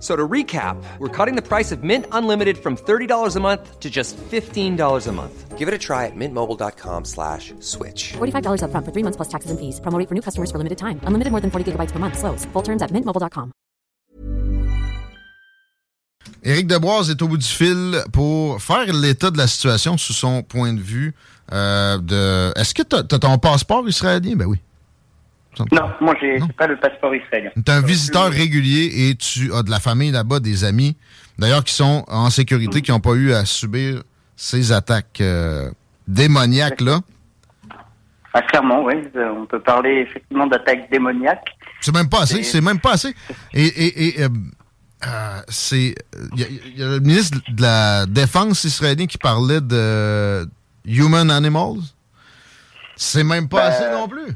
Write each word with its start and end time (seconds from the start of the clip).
So 0.00 0.14
to 0.14 0.28
recap, 0.28 0.76
we're 0.98 1.08
cutting 1.08 1.34
the 1.34 1.42
price 1.42 1.72
of 1.72 1.82
Mint 1.82 2.06
Unlimited 2.12 2.58
from 2.58 2.76
$30 2.76 3.36
a 3.36 3.40
month 3.40 3.80
to 3.80 3.90
just 3.90 4.16
$15 4.16 5.08
a 5.08 5.12
month. 5.12 5.58
Give 5.58 5.66
it 5.66 5.74
a 5.74 5.78
try 5.78 6.06
at 6.06 6.14
mintmobile.com 6.14 7.04
slash 7.04 7.52
switch. 7.58 8.12
$45 8.12 8.62
upfront 8.62 8.84
for 8.84 8.92
three 8.92 9.02
months 9.02 9.16
plus 9.16 9.28
taxes 9.28 9.50
and 9.50 9.58
fees. 9.58 9.80
Promo 9.80 9.98
rate 9.98 10.08
for 10.08 10.14
new 10.14 10.22
customers 10.22 10.52
for 10.52 10.58
limited 10.58 10.78
time. 10.78 11.00
Unlimited 11.02 11.32
more 11.32 11.40
than 11.40 11.50
40 11.50 11.72
gigabytes 11.72 11.90
per 11.90 11.98
month. 11.98 12.16
Slows. 12.16 12.46
Full 12.52 12.62
terms 12.62 12.80
at 12.80 12.92
mintmobile.com. 12.92 13.50
Éric 16.44 16.68
Deboise 16.68 17.10
est 17.10 17.20
au 17.20 17.28
bout 17.28 17.36
du 17.36 17.46
fil 17.46 18.00
pour 18.12 18.62
faire 18.62 18.92
l'état 18.92 19.30
de 19.30 19.38
la 19.38 19.48
situation 19.48 19.98
sous 19.98 20.12
son 20.12 20.42
point 20.42 20.72
de 20.72 20.80
vue. 20.80 21.14
Euh, 21.52 21.98
de... 21.98 22.52
Est-ce 22.56 22.74
que 22.74 22.82
tu 22.82 22.94
as, 22.94 23.02
ton 23.02 23.38
passeport 23.38 23.88
israélien? 23.88 24.36
Ben 24.36 24.46
oui. 24.46 24.58
Non, 25.72 25.90
moi, 26.00 26.14
j'ai 26.20 26.38
pas 26.56 26.66
le 26.66 26.76
passeport 26.76 27.14
israélien. 27.14 27.50
Tu 27.54 27.62
es 27.62 27.70
un 27.70 27.80
visiteur 27.80 28.30
régulier 28.30 29.08
et 29.08 29.14
tu 29.16 29.52
as 29.52 29.62
de 29.62 29.70
la 29.70 29.80
famille 29.80 30.10
là-bas, 30.10 30.40
des 30.40 30.64
amis, 30.64 30.96
d'ailleurs, 31.38 31.64
qui 31.64 31.74
sont 31.74 32.04
en 32.08 32.30
sécurité, 32.30 32.82
qui 32.82 32.90
n'ont 32.90 33.00
pas 33.00 33.14
eu 33.14 33.32
à 33.32 33.44
subir 33.44 34.02
ces 34.36 34.70
attaques 34.70 35.20
euh, 35.20 35.70
démoniaques-là? 36.06 37.00
Ah, 38.34 38.42
clairement, 38.42 38.84
oui. 38.84 38.94
On 39.16 39.46
peut 39.46 39.60
parler 39.60 40.06
effectivement 40.08 40.46
d'attaques 40.46 40.90
démoniaques. 40.90 41.56
C'est 41.80 41.94
même 41.94 42.08
pas 42.08 42.22
assez. 42.22 42.42
C'est 42.44 42.60
même 42.60 42.78
pas 42.78 42.92
assez. 42.92 43.14
Et, 43.52 43.66
et, 43.66 44.08
et 44.20 44.22
euh, 44.22 44.28
euh, 45.06 45.40
c'est. 45.48 45.94
Il 46.36 46.76
y, 46.76 46.82
a 46.82 46.86
le 46.86 47.00
ministre 47.00 47.38
de 47.48 47.62
la 47.62 48.06
Défense 48.06 48.64
israélien 48.64 49.06
qui 49.06 49.18
parlait 49.18 49.60
de 49.60 50.48
Human 50.84 51.30
Animals. 51.30 51.80
C'est 52.96 53.24
même 53.24 53.48
pas 53.48 53.66
assez 53.66 53.90
non 53.92 54.08
plus. 54.08 54.34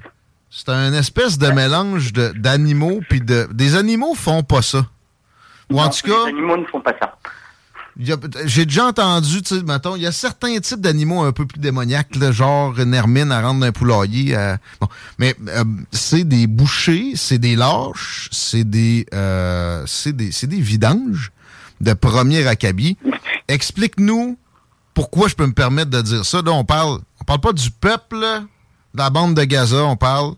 C'est 0.55 0.69
un 0.69 0.93
espèce 0.93 1.39
de 1.39 1.49
mélange 1.49 2.13
d'animaux, 2.13 3.01
puis 3.09 3.23
de. 3.23 3.49
Des 3.53 3.75
animaux 3.75 4.15
font 4.15 4.43
pas 4.43 4.61
ça. 4.61 4.87
Ou 5.71 5.81
en 5.81 5.89
tout 5.89 6.07
cas. 6.07 6.27
Les 6.27 6.33
animaux 6.33 6.59
ne 6.59 6.67
font 6.67 6.83
pas 6.83 6.95
ça. 7.01 7.17
J'ai 7.97 8.67
déjà 8.67 8.87
entendu, 8.87 9.41
tu 9.41 9.57
sais, 9.57 9.63
mettons, 9.63 9.97
il 9.97 10.03
y 10.03 10.07
a 10.07 10.13
certains 10.13 10.59
types 10.61 10.81
d'animaux 10.81 11.23
un 11.23 11.33
peu 11.33 11.47
plus 11.47 11.59
démoniaques, 11.59 12.19
genre 12.33 12.79
une 12.79 12.93
hermine 12.93 13.33
à 13.33 13.41
rendre 13.41 13.61
d'un 13.61 13.73
poulailler. 13.73 14.37
bon. 14.81 14.89
Mais 15.19 15.35
euh, 15.49 15.65
c'est 15.91 16.25
des 16.25 16.47
bouchers, 16.47 17.13
c'est 17.17 17.39
des 17.39 17.57
lâches, 17.57 18.29
c'est 18.31 18.65
des, 18.65 19.07
euh, 19.15 19.85
c'est 19.87 20.15
des, 20.15 20.31
des 20.43 20.61
vidanges 20.61 21.33
de 21.81 21.95
premier 21.95 22.47
acabit. 22.47 22.99
Explique-nous 23.49 24.39
pourquoi 24.93 25.29
je 25.29 25.35
peux 25.35 25.47
me 25.47 25.55
permettre 25.55 25.91
de 25.91 26.03
dire 26.03 26.25
ça. 26.27 26.43
Là, 26.43 26.53
on 26.53 26.65
parle, 26.65 26.99
on 27.21 27.25
parle 27.25 27.41
pas 27.41 27.53
du 27.53 27.71
peuple 27.71 28.21
de 28.21 28.99
la 28.99 29.11
bande 29.11 29.35
de 29.35 29.45
Gaza, 29.45 29.85
on 29.85 29.97
parle 29.97 30.35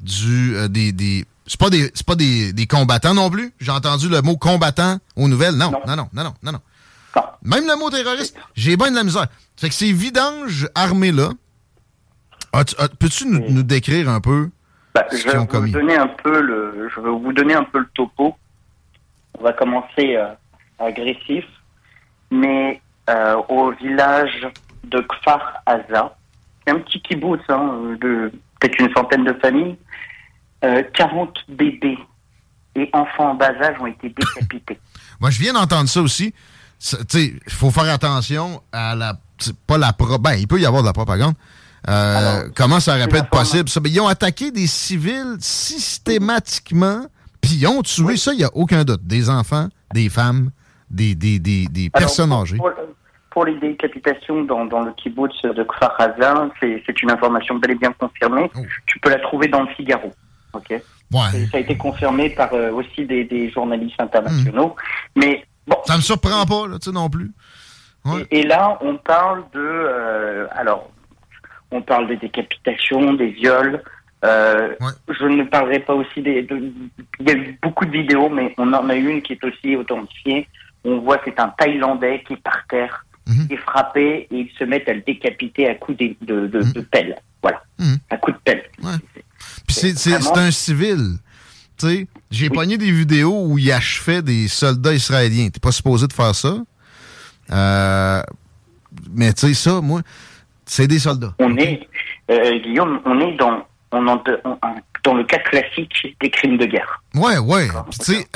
du 0.00 0.54
euh, 0.56 0.68
des, 0.68 0.92
des 0.92 1.24
c'est 1.46 1.60
pas 1.60 1.70
des 1.70 1.92
pas 2.06 2.14
des, 2.14 2.52
des, 2.52 2.66
combattants 2.66 3.14
non 3.14 3.30
plus? 3.30 3.52
J'ai 3.60 3.70
entendu 3.70 4.08
le 4.08 4.20
mot 4.22 4.36
combattant 4.36 4.98
aux 5.16 5.28
nouvelles? 5.28 5.54
Non, 5.54 5.70
non, 5.70 5.80
non, 5.86 5.96
non, 5.96 6.08
non, 6.12 6.34
non. 6.42 6.52
non. 6.52 6.60
Même 7.42 7.66
le 7.66 7.78
mot 7.78 7.90
terroriste, 7.90 8.36
j'ai 8.54 8.76
bien 8.76 8.90
de 8.90 8.96
la 8.96 9.04
misère. 9.04 9.26
Fait 9.56 9.68
que 9.68 9.74
ces 9.74 9.92
vidanges 9.92 10.68
armés-là, 10.74 11.30
peux-tu 12.98 13.26
nous, 13.26 13.62
décrire 13.62 14.08
un 14.08 14.20
peu 14.20 14.50
bah, 14.94 15.06
ce 15.10 15.22
qu'ils 15.22 15.36
ont 15.36 15.46
commis? 15.46 15.70
Vous 15.70 15.78
donner 15.78 15.96
un 15.96 16.08
peu 16.08 16.40
le, 16.40 16.90
je 16.94 17.00
vais 17.00 17.10
vous 17.10 17.32
donner 17.32 17.54
un 17.54 17.64
peu 17.64 17.78
le 17.78 17.88
topo. 17.94 18.36
On 19.38 19.42
va 19.42 19.52
commencer 19.52 20.16
euh, 20.16 20.28
agressif, 20.78 21.44
mais 22.30 22.80
euh, 23.08 23.36
au 23.48 23.70
village 23.72 24.46
de 24.84 25.00
Kfar 25.00 25.62
Aza, 25.66 26.16
c'est 26.66 26.72
un 26.72 26.78
petit 26.80 27.00
kibbutz 27.00 27.42
hein, 27.48 27.96
de 28.00 28.32
peut-être 28.60 28.80
une 28.80 28.92
centaine 28.94 29.24
de 29.24 29.34
familles, 29.34 29.76
40 30.60 31.28
euh, 31.28 31.54
bébés 31.54 31.98
et 32.74 32.90
enfants 32.92 33.30
en 33.30 33.34
bas 33.34 33.52
âge 33.62 33.76
ont 33.80 33.86
été 33.86 34.08
décapités. 34.08 34.78
Moi, 35.20 35.30
je 35.30 35.40
viens 35.40 35.52
d'entendre 35.52 35.88
ça 35.88 36.00
aussi 36.00 36.34
il 37.14 37.40
faut 37.48 37.70
faire 37.70 37.92
attention 37.92 38.62
à 38.72 38.94
la. 38.94 39.14
Pas 39.66 39.76
la 39.76 39.92
pro, 39.92 40.18
ben, 40.18 40.32
il 40.34 40.48
peut 40.48 40.58
y 40.58 40.64
avoir 40.64 40.82
de 40.82 40.86
la 40.86 40.94
propagande. 40.94 41.34
Euh, 41.88 42.48
comment 42.54 42.80
ça 42.80 42.96
aurait 42.96 43.06
pu 43.06 43.16
être 43.16 43.28
possible? 43.28 43.68
Ça? 43.68 43.80
ils 43.84 44.00
ont 44.00 44.08
attaqué 44.08 44.50
des 44.50 44.66
civils 44.66 45.36
systématiquement, 45.40 47.02
puis 47.42 47.52
ils 47.60 47.66
ont 47.66 47.82
tué 47.82 48.16
ça, 48.16 48.32
il 48.32 48.38
n'y 48.38 48.44
a 48.44 48.50
aucun 48.54 48.82
doute. 48.84 49.02
Des 49.04 49.28
enfants, 49.28 49.68
des 49.92 50.08
femmes, 50.08 50.50
des, 50.90 51.14
des, 51.14 51.38
des, 51.38 51.66
des 51.66 51.90
personnes 51.90 52.32
âgées. 52.32 52.56
Pour, 53.30 53.44
les 53.44 53.58
décapitations 53.58 54.44
dans, 54.44 54.64
dans 54.64 54.80
le 54.80 54.92
kibbutz 54.92 55.42
de 55.42 55.62
Kfar 55.62 55.94
c'est 56.58 57.02
une 57.02 57.10
information 57.10 57.56
bel 57.56 57.72
et 57.72 57.74
bien 57.74 57.92
confirmée. 57.92 58.50
Oh. 58.56 58.60
Tu 58.86 58.98
peux 59.00 59.10
la 59.10 59.18
trouver 59.18 59.48
dans 59.48 59.60
le 59.60 59.68
Figaro. 59.76 60.10
OK? 60.56 60.70
Ouais. 60.70 61.46
Ça 61.50 61.56
a 61.56 61.60
été 61.60 61.76
confirmé 61.76 62.30
par 62.30 62.52
euh, 62.52 62.72
aussi 62.72 63.04
des, 63.04 63.24
des, 63.24 63.50
journalistes 63.50 64.00
internationaux. 64.00 64.74
Mmh. 65.16 65.20
Mais 65.20 65.44
Bon. 65.66 65.76
Ça 65.84 65.96
me 65.96 66.02
surprend 66.02 66.44
pas, 66.46 66.68
là, 66.68 66.78
tu 66.78 66.90
sais, 66.90 66.92
non 66.92 67.10
plus. 67.10 67.32
Et, 68.30 68.44
là, 68.44 68.78
on 68.82 68.96
parle 68.98 69.42
de. 69.52 69.60
Euh, 69.60 70.46
alors, 70.52 70.90
on 71.72 71.82
parle 71.82 72.06
des 72.06 72.16
décapitations, 72.16 73.14
des 73.14 73.30
viols. 73.30 73.82
Euh, 74.24 74.74
je 75.08 75.24
ne 75.24 75.42
parlerai 75.42 75.80
pas 75.80 75.94
aussi 75.94 76.22
des. 76.22 76.46
il 77.20 77.28
y 77.28 77.30
a 77.30 77.34
eu 77.34 77.58
beaucoup 77.60 77.84
de 77.84 77.90
vidéos, 77.90 78.28
mais 78.28 78.54
on 78.58 78.72
en 78.72 78.88
a 78.88 78.94
une 78.94 79.22
qui 79.22 79.32
est 79.32 79.44
aussi 79.44 79.74
authentifiée. 79.74 80.46
On 80.84 80.98
voit 80.98 81.20
c'est 81.24 81.40
un 81.40 81.48
Thaïlandais 81.48 82.22
qui 82.24 82.34
est 82.34 82.42
par 82.42 82.64
terre, 82.68 83.04
mhm. 83.26 83.48
qui 83.48 83.54
est 83.54 83.58
frappé, 83.58 84.28
et 84.30 84.36
ils 84.38 84.50
se 84.56 84.62
mettent 84.62 84.88
à 84.88 84.94
le 84.94 85.00
décapiter 85.00 85.68
à 85.68 85.74
coups 85.74 85.98
de, 85.98 86.14
de, 86.20 86.46
de, 86.46 86.60
mhm. 86.60 86.84
pelle. 86.84 87.16
Voilà. 87.42 87.60
Mhm. 87.80 87.98
À 88.10 88.16
coups 88.18 88.36
de 88.36 88.42
pelle. 88.44 88.62
Puis 89.66 89.76
c'est 89.96 90.36
un 90.36 90.50
civil 90.50 91.18
sais, 91.78 92.06
j'ai 92.30 92.50
pogné 92.50 92.78
des 92.78 92.90
vidéos 92.90 93.44
où 93.46 93.58
il 93.58 93.70
achevait 93.72 94.22
des 94.22 94.48
soldats 94.48 94.94
israéliens. 94.94 95.48
T'es 95.50 95.60
pas 95.60 95.72
supposé 95.72 96.06
de 96.06 96.12
faire 96.12 96.34
ça. 96.34 96.56
Euh, 97.52 98.22
mais 99.12 99.32
tu 99.32 99.48
sais, 99.48 99.54
ça, 99.54 99.80
moi, 99.80 100.02
c'est 100.64 100.88
des 100.88 100.98
soldats. 100.98 101.34
On 101.38 101.56
est, 101.56 101.86
euh, 102.30 102.58
Guillaume, 102.60 103.00
on 103.04 103.20
est 103.20 103.36
dans, 103.36 103.66
on 103.92 104.04
dans 105.04 105.14
le 105.14 105.24
cas 105.24 105.38
classique 105.38 106.16
des 106.20 106.30
crimes 106.30 106.58
de 106.58 106.66
guerre. 106.66 107.00
Ouais, 107.14 107.38
ouais. 107.38 107.68
Tu 108.00 108.14
sais, 108.14 108.26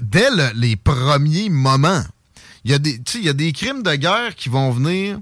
dès 0.00 0.28
les 0.54 0.76
premiers 0.76 1.50
moments, 1.50 2.02
il 2.64 2.70
y 2.70 2.74
a 2.74 2.78
des, 2.78 2.98
y 3.16 3.28
a 3.28 3.34
des 3.34 3.52
crimes 3.52 3.82
de 3.82 3.94
guerre 3.94 4.34
qui 4.34 4.48
vont 4.48 4.70
venir 4.70 5.18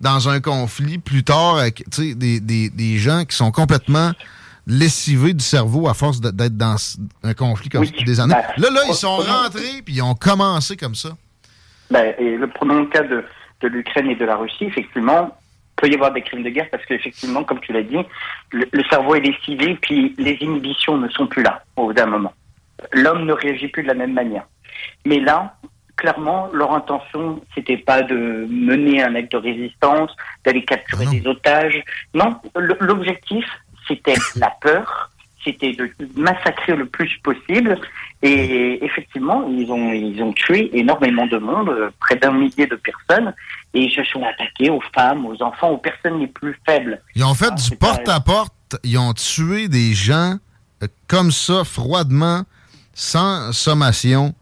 dans 0.00 0.28
un 0.28 0.40
conflit 0.40 0.98
plus 0.98 1.24
tard 1.24 1.56
avec, 1.56 1.82
des, 1.98 2.38
des, 2.38 2.70
des 2.70 2.98
gens 2.98 3.24
qui 3.24 3.34
sont 3.34 3.50
complètement 3.50 4.12
lessivés 4.66 5.34
du 5.34 5.44
cerveau 5.44 5.88
à 5.88 5.94
force 5.94 6.20
d'être 6.20 6.56
dans 6.56 6.76
un 7.22 7.34
conflit 7.34 7.68
comme 7.68 7.84
ça 7.84 7.90
depuis 7.90 8.04
des 8.04 8.20
années. 8.20 8.34
Ben, 8.34 8.62
là, 8.62 8.70
là, 8.70 8.80
ils 8.88 8.94
sont 8.94 9.16
rentrés 9.16 9.82
puis 9.84 9.96
ils 9.96 10.02
ont 10.02 10.14
commencé 10.14 10.76
comme 10.76 10.94
ça. 10.94 11.10
Ben, 11.90 12.14
et 12.18 12.36
le, 12.36 12.46
prenons 12.48 12.80
le 12.80 12.86
cas 12.86 13.02
de, 13.02 13.24
de 13.60 13.68
l'Ukraine 13.68 14.10
et 14.10 14.16
de 14.16 14.24
la 14.24 14.36
Russie, 14.36 14.64
effectivement, 14.64 15.36
peut 15.76 15.88
y 15.88 15.94
avoir 15.94 16.12
des 16.12 16.22
crimes 16.22 16.42
de 16.42 16.50
guerre 16.50 16.68
parce 16.70 16.84
qu'effectivement, 16.86 17.44
comme 17.44 17.60
tu 17.60 17.72
l'as 17.72 17.82
dit, 17.82 17.98
le, 18.52 18.82
cerveau 18.88 19.14
est 19.16 19.20
lessivé 19.20 19.76
puis 19.80 20.14
les 20.18 20.38
inhibitions 20.40 20.96
ne 20.96 21.08
sont 21.08 21.26
plus 21.26 21.42
là 21.42 21.62
au 21.76 21.86
bout 21.86 21.92
d'un 21.92 22.06
moment. 22.06 22.32
L'homme 22.92 23.24
ne 23.24 23.32
réagit 23.32 23.68
plus 23.68 23.82
de 23.82 23.88
la 23.88 23.94
même 23.94 24.12
manière. 24.12 24.46
Mais 25.04 25.20
là, 25.20 25.56
clairement, 25.96 26.48
leur 26.52 26.74
intention, 26.74 27.40
c'était 27.54 27.76
pas 27.76 28.02
de 28.02 28.46
mener 28.48 29.02
un 29.02 29.14
acte 29.14 29.32
de 29.32 29.38
résistance, 29.38 30.10
d'aller 30.44 30.64
capturer 30.64 31.06
des 31.06 31.26
otages. 31.26 31.82
Non, 32.14 32.36
l'objectif, 32.80 33.44
c'était 33.86 34.14
la 34.36 34.50
peur, 34.60 35.10
c'était 35.44 35.72
de 35.72 35.90
massacrer 36.16 36.74
le 36.74 36.86
plus 36.86 37.10
possible. 37.22 37.78
Et 38.22 38.82
effectivement, 38.84 39.46
ils 39.48 39.70
ont, 39.70 39.92
ils 39.92 40.22
ont 40.22 40.32
tué 40.32 40.70
énormément 40.72 41.26
de 41.26 41.36
monde, 41.36 41.68
euh, 41.68 41.90
près 42.00 42.16
d'un 42.16 42.32
millier 42.32 42.66
de 42.66 42.76
personnes, 42.76 43.34
et 43.74 43.82
ils 43.82 43.92
se 43.92 44.02
sont 44.04 44.22
attaqués 44.24 44.70
aux 44.70 44.82
femmes, 44.94 45.26
aux 45.26 45.42
enfants, 45.42 45.70
aux 45.70 45.78
personnes 45.78 46.20
les 46.20 46.28
plus 46.28 46.58
faibles. 46.64 47.02
Ils 47.14 47.24
ont 47.24 47.34
fait 47.34 47.50
ah, 47.50 47.54
du 47.54 47.76
porte-à-porte, 47.76 48.76
ils 48.82 48.96
ont 48.96 49.12
tué 49.12 49.68
des 49.68 49.92
gens 49.92 50.36
euh, 50.82 50.86
comme 51.06 51.30
ça, 51.30 51.64
froidement, 51.64 52.44
sans 52.94 53.52
sommation, 53.52 54.34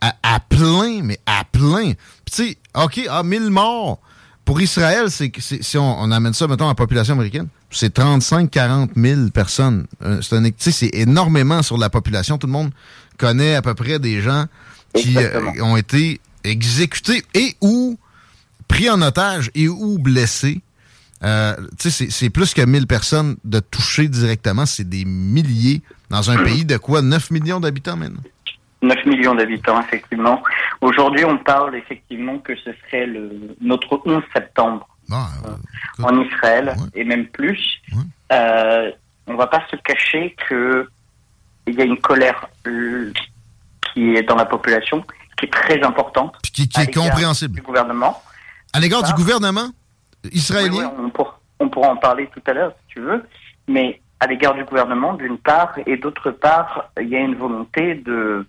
à, 0.00 0.40
plein, 0.40 1.02
mais 1.02 1.18
à 1.26 1.44
plein. 1.44 1.92
Puis 2.24 2.34
tu 2.34 2.48
sais, 2.48 2.58
OK, 2.74 3.00
à 3.10 3.22
1000 3.22 3.50
morts, 3.50 3.98
pour 4.44 4.60
Israël, 4.60 5.10
c'est 5.10 5.30
si 5.38 5.76
on, 5.76 6.10
amène 6.10 6.32
ça, 6.32 6.48
mettons, 6.48 6.64
à 6.64 6.68
la 6.68 6.74
population 6.74 7.14
américaine, 7.14 7.48
c'est 7.70 7.96
35-40 7.96 8.90
000 8.96 9.30
personnes. 9.30 9.86
Euh, 10.02 10.20
c'est 10.20 10.94
énormément 10.94 11.62
sur 11.62 11.78
la 11.78 11.88
population. 11.88 12.38
Tout 12.38 12.46
le 12.46 12.52
monde 12.52 12.70
connaît 13.18 13.54
à 13.54 13.62
peu 13.62 13.74
près 13.74 13.98
des 13.98 14.20
gens 14.20 14.46
qui 14.94 15.16
euh, 15.16 15.62
ont 15.62 15.76
été 15.76 16.20
exécutés 16.44 17.22
et 17.34 17.54
ou 17.60 17.98
pris 18.66 18.90
en 18.90 19.00
otage 19.02 19.50
et 19.54 19.68
ou 19.68 19.98
blessés. 19.98 20.60
Euh, 21.22 21.54
c'est 21.78 22.30
plus 22.30 22.54
que 22.54 22.62
1000 22.62 22.86
personnes 22.86 23.36
de 23.44 23.60
toucher 23.60 24.08
directement. 24.08 24.66
C'est 24.66 24.88
des 24.88 25.04
milliers 25.04 25.82
dans 26.08 26.30
un 26.30 26.42
pays 26.42 26.64
de 26.64 26.76
quoi? 26.76 27.02
9 27.02 27.30
millions 27.30 27.60
d'habitants 27.60 27.96
maintenant? 27.96 28.22
9 28.82 29.04
millions 29.04 29.34
d'habitants, 29.34 29.80
effectivement. 29.82 30.42
Aujourd'hui, 30.80 31.24
on 31.26 31.36
parle 31.36 31.76
effectivement 31.76 32.38
que 32.38 32.56
ce 32.56 32.70
serait 32.86 33.06
le, 33.06 33.54
notre 33.60 34.00
11 34.06 34.22
septembre 34.34 34.88
ah, 35.12 35.28
euh, 35.46 36.02
en 36.02 36.20
Israël, 36.22 36.74
et 36.94 37.04
même 37.04 37.26
plus. 37.26 37.80
Euh, 38.32 38.90
on 39.26 39.34
va 39.34 39.46
pas 39.46 39.62
se 39.70 39.76
cacher 39.76 40.34
que 40.48 40.88
il 41.66 41.74
y 41.74 41.82
a 41.82 41.84
une 41.84 41.98
colère 41.98 42.48
euh, 42.66 43.12
qui 43.92 44.16
est 44.16 44.22
dans 44.22 44.36
la 44.36 44.46
population, 44.46 45.04
qui 45.38 45.46
est 45.46 45.52
très 45.52 45.82
importante. 45.82 46.36
qui, 46.52 46.62
est 46.62 46.94
compréhensible. 46.94 47.54
Du 47.54 47.62
gouvernement. 47.62 48.22
À 48.72 48.80
l'égard 48.80 49.02
du 49.02 49.12
gouvernement 49.14 49.70
israélien 50.32 50.92
on, 50.98 51.10
on, 51.60 51.68
pourra 51.68 51.88
en 51.88 51.96
parler 51.96 52.28
tout 52.32 52.42
à 52.46 52.52
l'heure, 52.52 52.72
si 52.80 52.94
tu 52.94 53.00
veux. 53.00 53.24
Mais 53.68 54.00
à 54.20 54.26
l'égard 54.26 54.54
du 54.54 54.64
gouvernement, 54.64 55.14
d'une 55.14 55.38
part, 55.38 55.74
et 55.86 55.96
d'autre 55.96 56.30
part, 56.30 56.90
il 57.00 57.08
y 57.08 57.16
a 57.16 57.20
une 57.20 57.34
volonté 57.34 57.94
de, 57.94 58.46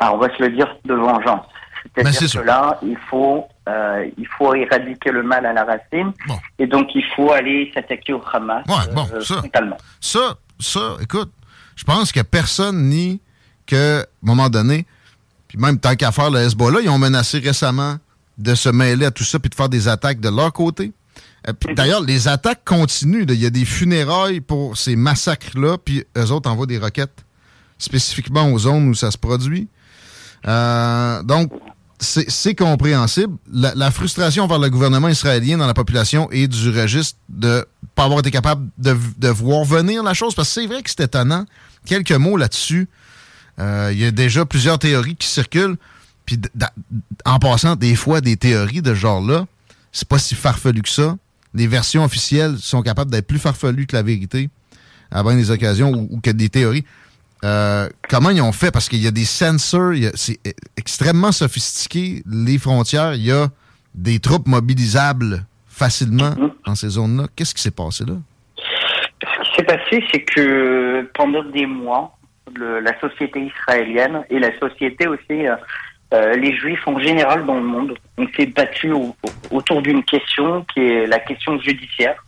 ah, 0.00 0.12
on 0.12 0.18
va 0.18 0.28
se 0.36 0.42
le 0.42 0.50
dire, 0.50 0.76
de 0.84 0.94
vengeance. 0.94 1.46
C'est-à-dire 1.94 2.40
que 2.40 2.46
là, 2.46 2.78
il 2.82 2.96
faut, 3.08 3.46
euh, 3.68 4.08
il 4.18 4.26
faut 4.26 4.54
éradiquer 4.54 5.12
le 5.12 5.22
mal 5.22 5.46
à 5.46 5.52
la 5.52 5.64
racine, 5.64 6.12
et 6.58 6.66
donc 6.66 6.88
il 6.94 7.04
faut 7.14 7.30
aller 7.32 7.70
s'attaquer 7.74 8.12
au 8.12 8.22
Hamas 8.32 8.64
ouais, 8.68 8.94
bon, 8.94 9.08
euh, 9.14 9.20
ça, 9.20 9.42
ça, 10.00 10.36
ça, 10.58 10.96
écoute, 11.00 11.32
je 11.76 11.84
pense 11.84 12.12
que 12.12 12.20
personne 12.20 12.88
nie 12.88 13.20
que, 13.66 14.00
à 14.00 14.02
un 14.02 14.06
moment 14.22 14.48
donné, 14.48 14.86
puis 15.48 15.58
même 15.58 15.78
tant 15.78 15.94
qu'à 15.94 16.12
faire 16.12 16.30
le 16.30 16.40
Hezbollah, 16.40 16.80
ils 16.80 16.88
ont 16.88 16.98
menacé 16.98 17.38
récemment 17.38 17.96
de 18.38 18.54
se 18.54 18.68
mêler 18.68 19.06
à 19.06 19.10
tout 19.10 19.24
ça 19.24 19.38
puis 19.38 19.50
de 19.50 19.54
faire 19.54 19.68
des 19.68 19.86
attaques 19.88 20.20
de 20.20 20.28
leur 20.28 20.52
côté. 20.52 20.92
Euh, 21.48 21.52
d'ailleurs, 21.74 22.00
les 22.00 22.28
attaques 22.28 22.64
continuent. 22.64 23.24
Il 23.28 23.34
y 23.40 23.46
a 23.46 23.50
des 23.50 23.64
funérailles 23.64 24.40
pour 24.40 24.76
ces 24.76 24.96
massacres-là, 24.96 25.76
puis 25.78 26.04
eux 26.16 26.30
autres 26.30 26.50
envoient 26.50 26.66
des 26.66 26.78
roquettes 26.78 27.24
spécifiquement 27.78 28.50
aux 28.50 28.58
zones 28.58 28.88
où 28.88 28.94
ça 28.94 29.10
se 29.10 29.18
produit. 29.18 29.68
Euh, 30.46 31.22
donc, 31.22 31.52
c'est 32.02 32.54
compréhensible. 32.54 33.36
La, 33.52 33.90
frustration 33.90 34.46
vers 34.46 34.58
le 34.58 34.68
gouvernement 34.68 35.08
israélien 35.08 35.56
dans 35.56 35.66
la 35.66 35.74
population 35.74 36.30
et 36.30 36.48
du 36.48 36.70
registre 36.70 37.18
de 37.28 37.64
pas 37.94 38.04
avoir 38.04 38.20
été 38.20 38.30
capable 38.30 38.68
de, 38.78 39.28
voir 39.28 39.64
venir 39.64 40.02
la 40.02 40.14
chose, 40.14 40.34
parce 40.34 40.48
que 40.48 40.60
c'est 40.60 40.66
vrai 40.66 40.82
que 40.82 40.90
c'est 40.90 41.04
étonnant. 41.04 41.44
Quelques 41.86 42.12
mots 42.12 42.36
là-dessus. 42.36 42.88
Euh, 43.58 43.90
il 43.92 43.98
y 43.98 44.04
a 44.04 44.10
déjà 44.10 44.44
plusieurs 44.44 44.78
théories 44.78 45.16
qui 45.16 45.28
circulent. 45.28 45.76
Puis 46.26 46.40
en 47.24 47.38
passant, 47.38 47.76
des 47.76 47.94
fois, 47.96 48.20
des 48.20 48.36
théories 48.36 48.82
de 48.82 48.94
ce 48.94 49.00
genre-là, 49.00 49.46
c'est 49.92 50.08
pas 50.08 50.18
si 50.18 50.34
farfelu 50.34 50.82
que 50.82 50.88
ça 50.88 51.16
les 51.54 51.66
versions 51.66 52.04
officielles 52.04 52.58
sont 52.58 52.82
capables 52.82 53.10
d'être 53.10 53.26
plus 53.26 53.38
farfelues 53.38 53.86
que 53.86 53.96
la 53.96 54.02
vérité 54.02 54.50
à 55.10 55.22
bien 55.22 55.36
des 55.36 55.50
occasions 55.50 55.92
ou, 56.10 56.20
que 56.20 56.30
des 56.30 56.48
théories. 56.48 56.84
Euh, 57.44 57.88
comment 58.08 58.30
ils 58.30 58.40
ont 58.40 58.52
fait? 58.52 58.70
Parce 58.70 58.88
qu'il 58.88 59.02
y 59.02 59.06
a 59.06 59.10
des 59.10 59.24
sensors, 59.24 59.92
c'est 60.14 60.38
extrêmement 60.76 61.32
sophistiqué, 61.32 62.22
les 62.26 62.58
frontières, 62.58 63.14
il 63.14 63.24
y 63.24 63.32
a 63.32 63.48
des 63.94 64.20
troupes 64.20 64.46
mobilisables 64.46 65.44
facilement 65.66 66.30
mm-hmm. 66.30 66.52
dans 66.66 66.74
ces 66.74 66.90
zones-là. 66.90 67.26
Qu'est-ce 67.34 67.54
qui 67.54 67.62
s'est 67.62 67.72
passé 67.72 68.04
là? 68.04 68.14
Ce 69.20 69.50
qui 69.50 69.56
s'est 69.56 69.64
passé, 69.64 70.04
c'est 70.12 70.22
que 70.22 71.10
pendant 71.14 71.42
des 71.44 71.66
mois, 71.66 72.16
la 72.58 72.98
société 73.00 73.40
israélienne 73.40 74.24
et 74.30 74.38
la 74.38 74.56
société 74.58 75.06
aussi 75.06 75.46
euh, 75.46 75.56
euh, 76.12 76.34
les 76.34 76.54
juifs 76.54 76.86
en 76.86 76.98
général 76.98 77.46
dans 77.46 77.54
le 77.54 77.62
monde. 77.62 77.94
On 78.18 78.26
s'est 78.36 78.46
battu 78.46 78.92
autour 79.50 79.82
d'une 79.82 80.04
question 80.04 80.64
qui 80.72 80.80
est 80.80 81.06
la 81.06 81.18
question 81.18 81.58
judiciaire, 81.58 82.22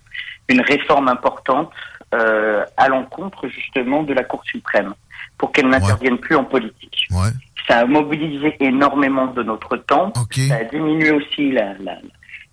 une 0.49 0.62
réforme 0.62 1.08
importante 1.08 1.70
euh, 2.14 2.64
à 2.76 2.88
l'encontre 2.88 3.49
justement 3.49 4.02
de 4.02 4.14
la 4.14 4.25
Cour 4.25 4.43
suprême 4.44 4.94
pour 5.38 5.52
qu'elle 5.52 5.69
n'intervienne 5.69 6.19
plus 6.19 6.36
en 6.36 6.44
politique. 6.44 7.08
Ça 7.69 7.78
a 7.78 7.86
mobilisé 7.86 8.56
énormément 8.60 9.26
de 9.28 9.42
notre 9.42 9.76
temps. 9.76 10.12
Ça 10.32 10.56
a 10.56 10.64
diminué 10.64 11.10
aussi 11.12 11.52
la, 11.52 11.75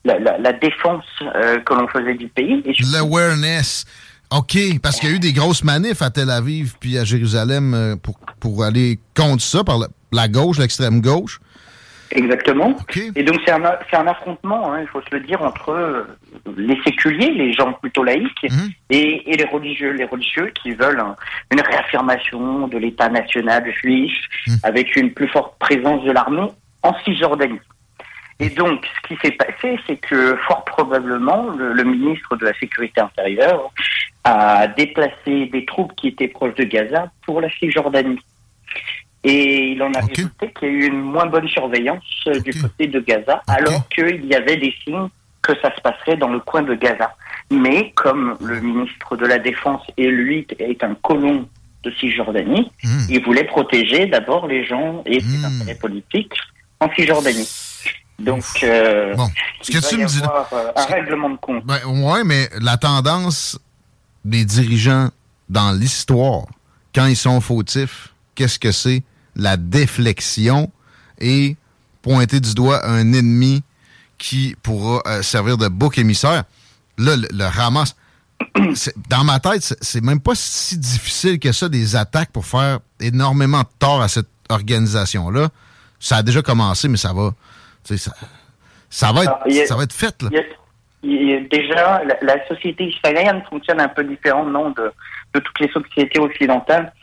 la, 0.04 0.54
défense 0.54 1.04
euh, 1.22 1.60
que 1.60 1.74
l'on 1.74 1.88
faisait 1.88 2.16
du 2.16 2.28
pays. 2.28 2.64
L'awareness. 2.94 3.86
OK, 4.32 4.58
parce 4.82 5.00
qu'il 5.00 5.10
y 5.10 5.12
a 5.12 5.16
eu 5.18 5.20
des 5.20 5.34
grosses 5.34 5.66
manifs 5.66 6.02
à 6.02 6.10
Tel 6.10 6.30
Aviv 6.30 6.76
puis 6.80 6.98
à 6.98 7.04
Jérusalem 7.04 7.98
pour, 8.02 8.18
pour 8.40 8.64
aller 8.64 8.98
contre 9.14 9.44
ça 9.44 9.66
par 9.66 9.80
la 10.14 10.28
gauche, 10.30 10.58
l'extrême 10.58 11.02
gauche. 11.02 11.42
Exactement. 12.12 12.76
Et 13.16 13.24
donc 13.24 13.40
c'est 13.46 13.52
un, 13.52 13.64
un, 13.64 14.08
affrontement, 14.08 14.74
hein, 14.74 14.82
il 14.82 14.88
faut 14.88 15.02
se 15.02 15.16
le 15.16 15.22
dire, 15.22 15.42
entre 15.42 15.70
euh, 15.70 16.04
les 16.58 16.80
séculiers, 16.84 17.32
les 17.32 17.54
gens 17.54 17.74
plutôt 17.74 18.04
laïcs, 18.04 18.44
mhm. 18.44 18.70
et, 18.90 19.32
et, 19.32 19.38
les 19.38 19.46
religieux, 19.46 19.92
les 19.92 20.06
religieux 20.06 20.52
qui 20.62 20.72
veulent 20.72 21.04
une 21.52 21.62
réaffirmation 21.62 22.68
de 22.68 22.78
l'État 22.78 23.10
national 23.10 23.72
juif 23.74 24.14
mhm. 24.48 24.58
avec 24.64 24.96
une 24.96 25.14
plus 25.14 25.28
forte 25.28 25.58
présence 25.60 26.04
de 26.04 26.12
l'armée 26.12 26.48
en 26.84 26.94
Cisjordanie. 27.04 27.60
Et 28.40 28.50
donc, 28.50 28.88
ce 29.04 29.08
qui 29.08 29.20
s'est 29.22 29.36
passé, 29.36 29.80
c'est 29.86 29.98
que 29.98 30.36
fort 30.48 30.66
probablement, 30.66 31.52
le, 31.52 31.74
le, 31.74 31.84
ministre 31.84 32.36
de 32.38 32.46
la 32.46 32.54
Sécurité 32.56 33.00
intérieure 33.00 33.72
a 34.24 34.68
déplacé 34.68 35.46
des 35.46 35.64
troupes 35.66 35.96
qui 35.96 36.08
étaient 36.08 36.28
proches 36.28 36.56
de 36.56 36.64
Gaza 36.64 37.12
pour 37.24 37.40
la 37.40 37.50
Cisjordanie. 37.52 38.20
Et 39.24 39.74
il 39.74 39.84
en 39.84 39.94
a 39.94 40.00
résulté 40.00 40.52
qu'il 40.58 40.68
y 40.68 40.72
a 40.72 40.74
eu 40.74 40.86
une 40.88 41.02
moins 41.02 41.28
bonne 41.28 41.48
surveillance 41.48 42.04
euh, 42.28 42.40
du 42.40 42.60
côté 42.60 42.88
de 42.88 43.00
Gaza, 43.00 43.42
alors 43.48 43.88
qu'il 43.90 44.26
y 44.26 44.34
avait 44.34 44.58
des 44.58 44.74
signes 44.84 45.10
que 45.42 45.54
ça 45.62 45.74
se 45.76 45.82
passerait 45.82 46.18
dans 46.18 46.30
le 46.30 46.40
coin 46.40 46.64
de 46.64 46.74
Gaza. 46.74 47.16
Mais 47.52 47.92
comme 47.96 48.36
le 48.42 48.60
ministre 48.62 49.16
de 49.18 49.26
la 49.26 49.40
Défense 49.40 49.82
et 49.98 50.08
lui 50.08 50.48
est 50.60 50.84
un 50.84 50.96
colon 50.96 51.48
de 51.84 51.92
Cisjordanie, 51.92 52.72
hmm. 52.84 53.06
il 53.10 53.24
voulait 53.24 53.44
protéger 53.44 54.06
d'abord 54.06 54.48
les 54.48 54.66
gens 54.66 55.04
et 55.06 55.20
ses 55.20 55.38
hmm. 55.38 55.46
intérêts 55.46 55.80
politiques 55.80 56.34
en 56.80 56.90
Cisjordanie. 56.92 57.50
Donc, 58.20 58.44
euh, 58.64 59.16
bon. 59.16 59.28
Que 59.66 59.90
tu 59.90 59.98
me 59.98 60.06
dis, 60.06 60.22
euh, 60.22 60.72
un 60.76 60.86
règlement 60.86 61.30
de 61.30 61.38
compte. 61.38 61.66
Ben, 61.66 61.80
ouais, 61.86 62.24
mais 62.24 62.50
la 62.60 62.78
tendance 62.78 63.60
des 64.24 64.46
dirigeants 64.46 65.10
dans 65.50 65.72
l'histoire, 65.72 66.46
quand 66.94 67.08
ils 67.08 67.16
sont 67.16 67.42
fautifs, 67.42 68.14
qu'est-ce 68.36 68.60
que 68.60 68.72
c'est? 68.72 69.04
La 69.36 69.58
déflexion 69.58 70.72
et 71.20 71.56
pointer 72.02 72.40
du 72.40 72.54
doigt 72.54 72.86
un 72.86 73.14
ennemi 73.14 73.64
qui 74.18 74.56
pourra 74.62 75.02
euh, 75.08 75.22
servir 75.22 75.58
de 75.58 75.68
bouc 75.68 75.98
émissaire. 75.98 76.44
Là, 76.98 77.16
le, 77.16 77.46
ramasse. 77.46 77.96
Dans 79.10 79.24
ma 79.24 79.40
tête, 79.40 79.76
c'est 79.82 80.04
même 80.04 80.20
pas 80.20 80.34
si 80.36 80.78
difficile 80.78 81.40
que 81.40 81.52
ça, 81.52 81.70
des 81.70 81.96
attaques 81.96 82.32
pour 82.32 82.46
faire 82.46 82.80
énormément 83.00 83.62
de 83.62 83.68
tort 83.80 84.02
à 84.02 84.08
cette 84.08 84.28
organisation-là. 84.50 85.50
Ça 86.00 86.18
a 86.18 86.24
déjà 86.24 86.42
commencé, 86.42 86.88
mais 86.88 86.98
ça 86.98 87.14
va. 87.14 87.32
Ça, 87.84 87.96
ça, 88.90 89.12
va 89.12 89.24
être, 89.24 89.68
ça 89.68 89.76
va 89.76 89.84
être 89.84 89.94
fait. 89.94 90.22
Là. 90.22 90.30
déjà, 91.04 92.02
la, 92.22 92.48
société 92.48 92.90
israélienne 92.90 93.44
fonctionne 93.50 93.80
un 93.80 93.88
peu 93.88 94.04
différemment 94.04 94.70
de, 94.72 94.92
de 95.34 95.40
toutes 95.40 95.60
les 95.60 95.70
sociétés 95.72 96.20
occidentales. 96.20 96.94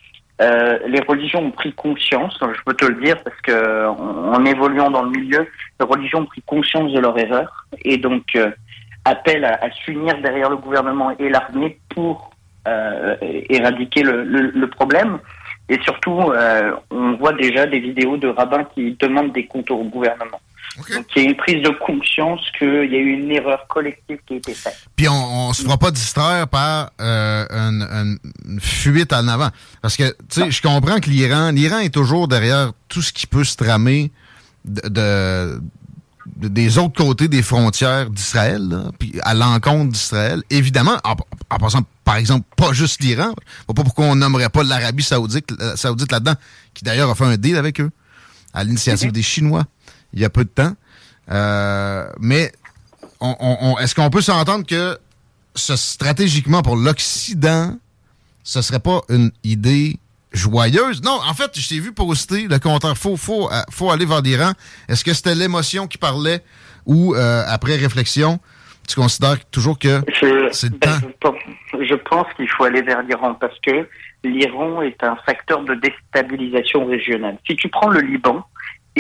Euh, 0.41 0.79
les 0.87 1.01
religions 1.01 1.41
ont 1.41 1.51
pris 1.51 1.73
conscience, 1.73 2.39
je 2.41 2.63
peux 2.65 2.75
te 2.75 2.85
le 2.85 3.03
dire, 3.03 3.17
parce 3.25 3.41
que 3.41 3.87
en, 3.89 4.45
évoluant 4.45 4.91
dans 4.91 5.03
le 5.03 5.11
milieu, 5.11 5.49
les 5.81 5.87
religions 5.87 6.21
ont 6.21 6.27
pris 6.27 6.43
conscience 6.43 6.93
de 6.93 7.01
leur 7.01 7.19
erreur 7.19 7.67
et 7.85 7.97
donc 7.99 8.25
euh, 8.37 8.51
appellent 9.05 9.45
à, 9.45 9.55
à 9.65 9.71
s'unir 9.71 10.17
derrière 10.23 10.51
le 10.51 10.57
gouvernement 10.57 11.11
et 11.19 11.29
l'armée 11.29 11.79
pour 11.89 12.31
euh, 12.69 13.17
éradiquer 13.49 14.03
le, 14.03 14.25
le, 14.25 14.51
le, 14.51 14.67
problème. 14.69 15.19
Et 15.69 15.79
surtout, 15.83 16.21
euh, 16.21 16.73
on 16.91 17.13
voit 17.17 17.33
déjà 17.33 17.67
des 17.67 17.81
vidéos 17.81 18.17
de 18.17 18.29
rabbins 18.29 18.65
qui 18.75 18.97
demandent 19.01 19.33
des 19.33 19.47
comptes 19.47 19.71
au 19.71 19.85
gouvernement. 19.85 20.41
Donc, 20.79 21.07
il 21.17 21.23
y 21.23 21.27
a 21.27 21.29
une 21.31 21.37
prise 21.37 21.63
de 21.63 21.71
conscience 21.85 22.41
qu'il 22.59 22.69
y 22.69 22.97
a 22.97 22.99
eu 22.99 23.13
une 23.13 23.31
erreur 23.31 23.67
collective 23.69 24.19
qui 24.27 24.35
a 24.35 24.37
été 24.37 24.55
faite. 24.55 24.77
Puis 24.97 25.09
on, 25.09 25.49
ne 25.49 25.53
se 25.55 25.63
fera 25.63 25.77
pas 25.77 25.91
distraire 25.91 26.49
par 26.49 26.91
euh, 27.01 27.47
une, 27.51 28.19
fuite 28.61 29.13
en 29.13 29.27
avant. 29.29 29.49
Parce 29.83 29.97
que, 29.97 30.09
tu 30.29 30.41
sais, 30.41 30.51
je 30.51 30.63
comprends 30.63 31.01
que 31.01 31.11
l'Iran, 31.11 31.51
l'Iran 31.51 31.79
est 31.79 31.93
toujours 31.93 32.29
derrière 32.29 32.73
tout 32.89 33.03
ce 33.03 33.13
qui 33.13 33.27
peut 33.27 33.45
se 33.45 33.57
tramer 33.57 34.13
de, 34.65 35.61
des 36.37 36.79
autres 36.79 37.03
côtés 37.03 37.29
des 37.29 37.43
frontières 37.43 38.11
d'Israël, 38.11 38.91
puis 38.99 39.15
à 39.23 39.35
l'encontre 39.35 39.93
d'Israël. 39.93 40.43
Évidemment, 40.51 40.99
en, 41.05 41.59
passant, 41.59 41.83
par 42.05 42.17
exemple, 42.17 42.47
pas 42.57 42.73
juste 42.73 43.03
l'Iran. 43.03 43.35
Pas 43.67 43.75
pourquoi 43.75 44.07
on 44.07 44.15
nommerait 44.15 44.49
pas 44.49 44.63
l'Arabie 44.63 45.03
saoudite, 45.03 45.53
euh, 45.61 45.77
saoudite 45.77 46.13
là-dedans, 46.13 46.35
qui 46.75 46.85
d'ailleurs 46.85 47.11
a 47.11 47.15
fait 47.15 47.25
un 47.25 47.37
deal 47.37 47.57
avec 47.57 47.81
eux, 47.81 47.91
à 48.55 48.65
l'initiative 48.65 49.09
mhm. 49.09 49.13
des 49.13 49.23
Chinois 49.23 49.65
il 50.13 50.21
y 50.21 50.25
a 50.25 50.31
peu 50.31 50.45
de 50.45 50.51
temps. 50.51 50.73
Euh, 51.31 52.09
mais 52.21 52.53
est-ce 53.81 53.95
qu'on 53.95 54.11
peut 54.11 54.21
s'entendre 54.21 54.67
que 54.67 54.99
ce, 55.55 55.77
stratégiquement 55.77 56.63
pour 56.63 56.77
l'Occident, 56.77 57.77
ce 58.45 58.63
serait 58.63 58.81
pas 58.81 59.01
une 59.09 59.31
idée 59.45 59.99
joyeuse? 60.33 61.03
Non, 61.03 61.21
en 61.29 61.35
fait, 61.35 61.59
je 61.59 61.69
t'ai 61.69 61.81
vu 61.81 61.93
poster 61.93 62.49
le 62.49 62.59
contraire. 62.59 62.97
Faut, 62.97 63.17
faut, 63.17 63.51
euh, 63.51 63.61
faut 63.71 63.91
aller 63.91 64.07
vers 64.07 64.23
l'Iran. 64.23 64.53
Est-ce 64.89 65.05
que 65.05 65.13
c'était 65.13 65.35
l'émotion 65.35 65.87
qui 65.87 65.99
parlait 65.99 66.43
ou 66.87 67.15
euh, 67.15 67.45
après 67.47 67.77
réflexion, 67.77 68.41
tu 68.89 68.95
considères 68.95 69.45
toujours 69.51 69.79
que 69.79 70.01
c'est 70.53 70.71
le 70.71 70.79
ben, 70.79 71.01
temps? 71.21 71.35
Je 71.75 71.95
pense 71.95 72.27
qu'il 72.37 72.49
faut 72.49 72.65
aller 72.65 72.81
vers 72.81 73.03
l'Iran 73.03 73.35
parce 73.35 73.59
que 73.61 73.87
l'Iran 74.25 74.81
est 74.83 75.03
un 75.05 75.17
facteur 75.27 75.63
de 75.65 75.75
déstabilisation 75.75 76.87
régionale. 76.87 77.37
Si 77.47 77.57
tu 77.57 77.69
prends 77.69 77.89
le 77.91 78.01
Liban, 78.01 78.45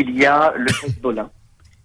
il 0.00 0.18
y 0.18 0.26
a 0.26 0.52
le 0.56 0.66
Hezbollah. 0.84 1.30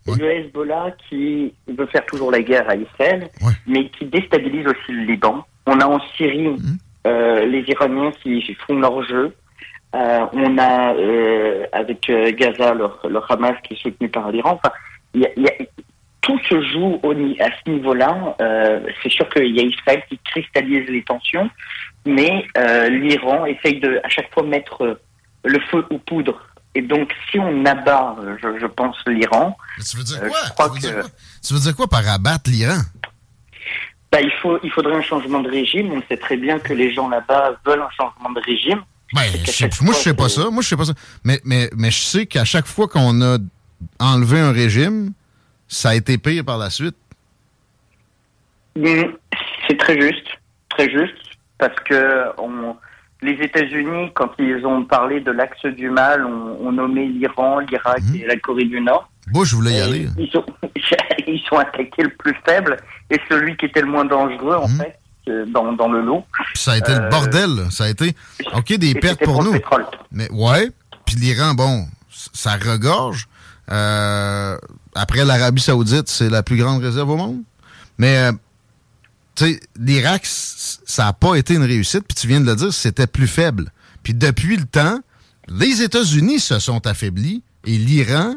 Le 0.07 0.31
Hezbollah 0.31 0.95
qui 1.09 1.53
veut 1.67 1.85
faire 1.87 2.05
toujours 2.05 2.31
la 2.31 2.41
guerre 2.41 2.69
à 2.69 2.75
Israël, 2.75 3.29
mais 3.65 3.89
qui 3.89 4.05
déstabilise 4.05 4.67
aussi 4.67 4.91
le 4.91 5.03
Liban. 5.03 5.45
On 5.65 5.79
a 5.79 5.85
en 5.85 5.99
Syrie 6.17 6.49
mhm. 6.49 6.77
euh, 7.07 7.45
les 7.45 7.63
Iraniens 7.67 8.11
qui 8.21 8.41
font 8.67 8.79
leur 8.79 9.01
jeu. 9.03 9.33
Euh, 9.95 10.25
on 10.33 10.57
a 10.57 10.93
euh, 10.95 11.65
avec 11.71 12.11
Gaza 12.35 12.73
le, 12.73 12.89
Hamas 13.29 13.55
qui 13.63 13.75
est 13.75 13.81
soutenu 13.81 14.09
par 14.09 14.31
l'Iran. 14.31 14.59
Enfin, 14.61 14.73
y 15.13 15.25
a, 15.25 15.29
tout 16.21 16.39
se 16.49 16.61
joue 16.61 16.99
au, 17.03 17.11
à 17.11 17.49
ce 17.65 17.69
niveau-là. 17.69 18.35
c'est 19.01 19.11
sûr 19.11 19.27
qu'il 19.29 19.55
y 19.55 19.59
a 19.59 19.63
Israël 19.63 20.03
qui 20.09 20.17
cristallise 20.19 20.89
les 20.89 21.03
tensions, 21.03 21.49
mais 22.05 22.45
l'Iran 22.89 23.45
essaye 23.45 23.79
de 23.79 23.99
à 24.03 24.09
chaque 24.09 24.33
fois 24.33 24.43
mettre 24.43 24.99
le 25.43 25.59
feu 25.69 25.85
aux 25.89 25.97
poudres 25.97 26.41
et 26.75 26.81
donc, 26.81 27.13
si 27.29 27.39
on 27.39 27.65
abat, 27.65 28.15
euh, 28.19 28.37
je, 28.59 28.65
pense, 28.65 28.97
l'Iran. 29.05 29.55
Tu 29.77 29.97
veux 29.97 30.03
dire 30.03 30.19
euh, 30.23 30.29
quoi? 30.55 30.69
tu, 31.41 31.53
veux 31.53 31.59
dire 31.59 31.75
quoi? 31.75 31.87
Par 31.87 32.07
abattre 32.07 32.49
l'Iran? 32.49 32.79
Bah, 34.11 34.21
il, 34.21 34.31
faut, 34.41 34.59
il 34.63 34.71
faudrait 34.71 34.95
un 34.95 35.01
changement 35.01 35.41
de 35.41 35.49
régime. 35.49 35.91
On 35.91 36.01
sait 36.07 36.17
très 36.17 36.37
bien 36.37 36.59
que 36.59 36.73
les 36.73 36.93
gens 36.93 37.09
là-bas 37.09 37.59
veulent 37.65 37.81
un 37.81 37.89
changement 37.95 38.31
de 38.31 38.39
régime. 38.39 38.81
Ben, 39.13 39.21
moi, 39.81 39.93
je 39.93 39.99
sais 39.99 40.13
pas 40.15 40.29
ça. 40.29 40.49
Moi, 40.49 40.63
je 40.63 40.69
sais 40.69 40.77
pas 40.77 40.85
ça. 40.85 40.93
Mais, 41.23 41.39
mais, 41.45 41.69
mais 41.75 41.91
je 41.91 41.99
sais 41.99 42.25
qu'à 42.25 42.45
chaque 42.45 42.65
fois 42.65 42.87
qu'on 42.87 43.21
a 43.21 43.37
enlevé 43.99 44.39
un 44.39 44.51
régime, 44.51 45.13
ça 45.67 45.89
a 45.89 45.95
été 45.95 46.17
pire 46.17 46.43
par 46.43 46.57
la 46.57 46.71
suite. 46.71 46.95
Mm, 48.75 49.03
c'est 49.67 49.77
très 49.77 50.01
juste. 50.01 50.27
Très 50.69 50.89
juste. 50.89 51.13
Parce 51.59 51.79
que 51.81 52.29
on 52.39 52.75
les 53.23 53.43
États-Unis, 53.43 54.11
quand 54.13 54.31
ils 54.37 54.65
ont 54.65 54.83
parlé 54.85 55.19
de 55.21 55.31
l'axe 55.31 55.65
du 55.65 55.89
mal, 55.89 56.25
ont, 56.25 56.71
nommé 56.71 57.07
l'Iran, 57.07 57.59
l'Irak 57.59 58.01
mhm. 58.03 58.15
et 58.15 58.27
la 58.27 58.37
Corée 58.37 58.65
du 58.65 58.81
Nord. 58.81 59.09
je 59.43 59.55
voulais 59.55 59.73
y 59.73 59.81
aller. 59.81 60.07
Ils 60.17 60.29
sont, 60.29 60.45
ils 61.27 61.41
sont 61.47 61.57
attaqués 61.57 62.03
le 62.03 62.09
plus 62.09 62.35
faible 62.45 62.77
et 63.09 63.19
celui 63.29 63.55
qui 63.57 63.65
était 63.65 63.81
le 63.81 63.87
moins 63.87 64.05
dangereux, 64.05 64.55
en 64.55 64.67
mhm. 64.67 64.77
fait, 64.77 64.99
dans, 65.47 65.73
dans, 65.73 65.89
le 65.89 66.01
lot. 66.01 66.25
Ça 66.53 66.73
a 66.73 66.77
été 66.77 66.91
le 66.91 67.03
euh, 67.03 67.09
bordel. 67.09 67.71
Ça 67.71 67.85
a 67.85 67.89
été, 67.89 68.15
OK, 68.55 68.73
des 68.73 68.93
pertes 68.95 69.23
pour, 69.23 69.43
nous. 69.43 69.53
Mais 70.11 70.29
ouais, 70.31 70.69
puis 71.05 71.15
l'Iran, 71.15 71.53
bon, 71.53 71.85
ça 72.09 72.53
regorge. 72.53 73.27
Euh, 73.71 74.57
après 74.95 75.23
l'Arabie 75.23 75.61
saoudite, 75.61 76.09
c'est 76.09 76.29
la 76.29 76.43
plus 76.43 76.57
grande 76.57 76.81
réserve 76.81 77.09
au 77.09 77.15
monde. 77.15 77.41
Mais 77.97 78.17
euh, 78.17 78.31
l'Irak, 79.79 80.21
ça 80.25 81.05
n'a 81.05 81.13
pas 81.13 81.35
été 81.35 81.55
une 81.55 81.63
réussite, 81.63 82.03
puis 82.07 82.15
tu 82.15 82.27
viens 82.27 82.41
de 82.41 82.45
le 82.45 82.55
dire, 82.55 82.73
c'était 82.73 83.07
plus 83.07 83.27
faible. 83.27 83.71
Puis 84.03 84.13
depuis 84.13 84.57
le 84.57 84.65
temps, 84.65 84.99
les 85.47 85.81
États-Unis 85.81 86.39
se 86.39 86.59
sont 86.59 86.85
affaiblis 86.87 87.43
et 87.65 87.77
l'Iran 87.77 88.35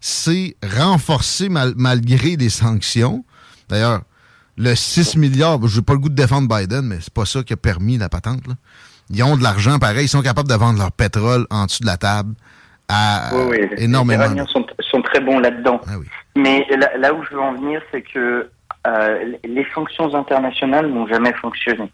s'est 0.00 0.56
renforcé 0.76 1.48
malgré 1.48 2.36
les 2.36 2.48
sanctions. 2.48 3.24
D'ailleurs, 3.68 4.02
le 4.58 4.74
6 4.74 5.16
milliards, 5.16 5.66
je 5.66 5.78
n'ai 5.78 5.84
pas 5.84 5.94
le 5.94 6.00
goût 6.00 6.08
de 6.08 6.14
défendre 6.14 6.48
Biden, 6.48 6.82
mais 6.82 6.98
c'est 7.00 7.12
pas 7.12 7.24
ça 7.24 7.42
qui 7.42 7.52
a 7.52 7.56
permis 7.56 7.98
la 7.98 8.08
patente. 8.08 8.42
Ils 9.10 9.22
ont 9.22 9.36
de 9.36 9.42
l'argent 9.42 9.78
pareil, 9.78 10.06
ils 10.06 10.08
sont 10.08 10.22
capables 10.22 10.48
de 10.48 10.54
vendre 10.54 10.78
leur 10.78 10.92
pétrole 10.92 11.46
en 11.50 11.66
dessous 11.66 11.82
de 11.82 11.86
la 11.86 11.96
table 11.96 12.34
à 12.88 13.30
oui, 13.34 13.58
oui. 13.60 13.68
énormément. 13.78 14.24
Les 14.24 14.26
Iraniens 14.26 14.46
sont, 14.46 15.02
très 15.02 15.20
bons 15.20 15.38
là-dedans. 15.38 15.80
Ah 15.86 15.92
mais 16.36 16.66
là, 16.98 17.14
où 17.14 17.22
je 17.24 17.34
veux 17.34 17.40
en 17.40 17.54
venir, 17.54 17.80
c'est 17.90 18.02
que 18.02 18.50
euh, 18.86 19.32
les 19.44 19.66
sanctions 19.74 20.14
internationales 20.14 20.88
n'ont 20.88 21.06
jamais 21.06 21.32
fonctionné. 21.34 21.90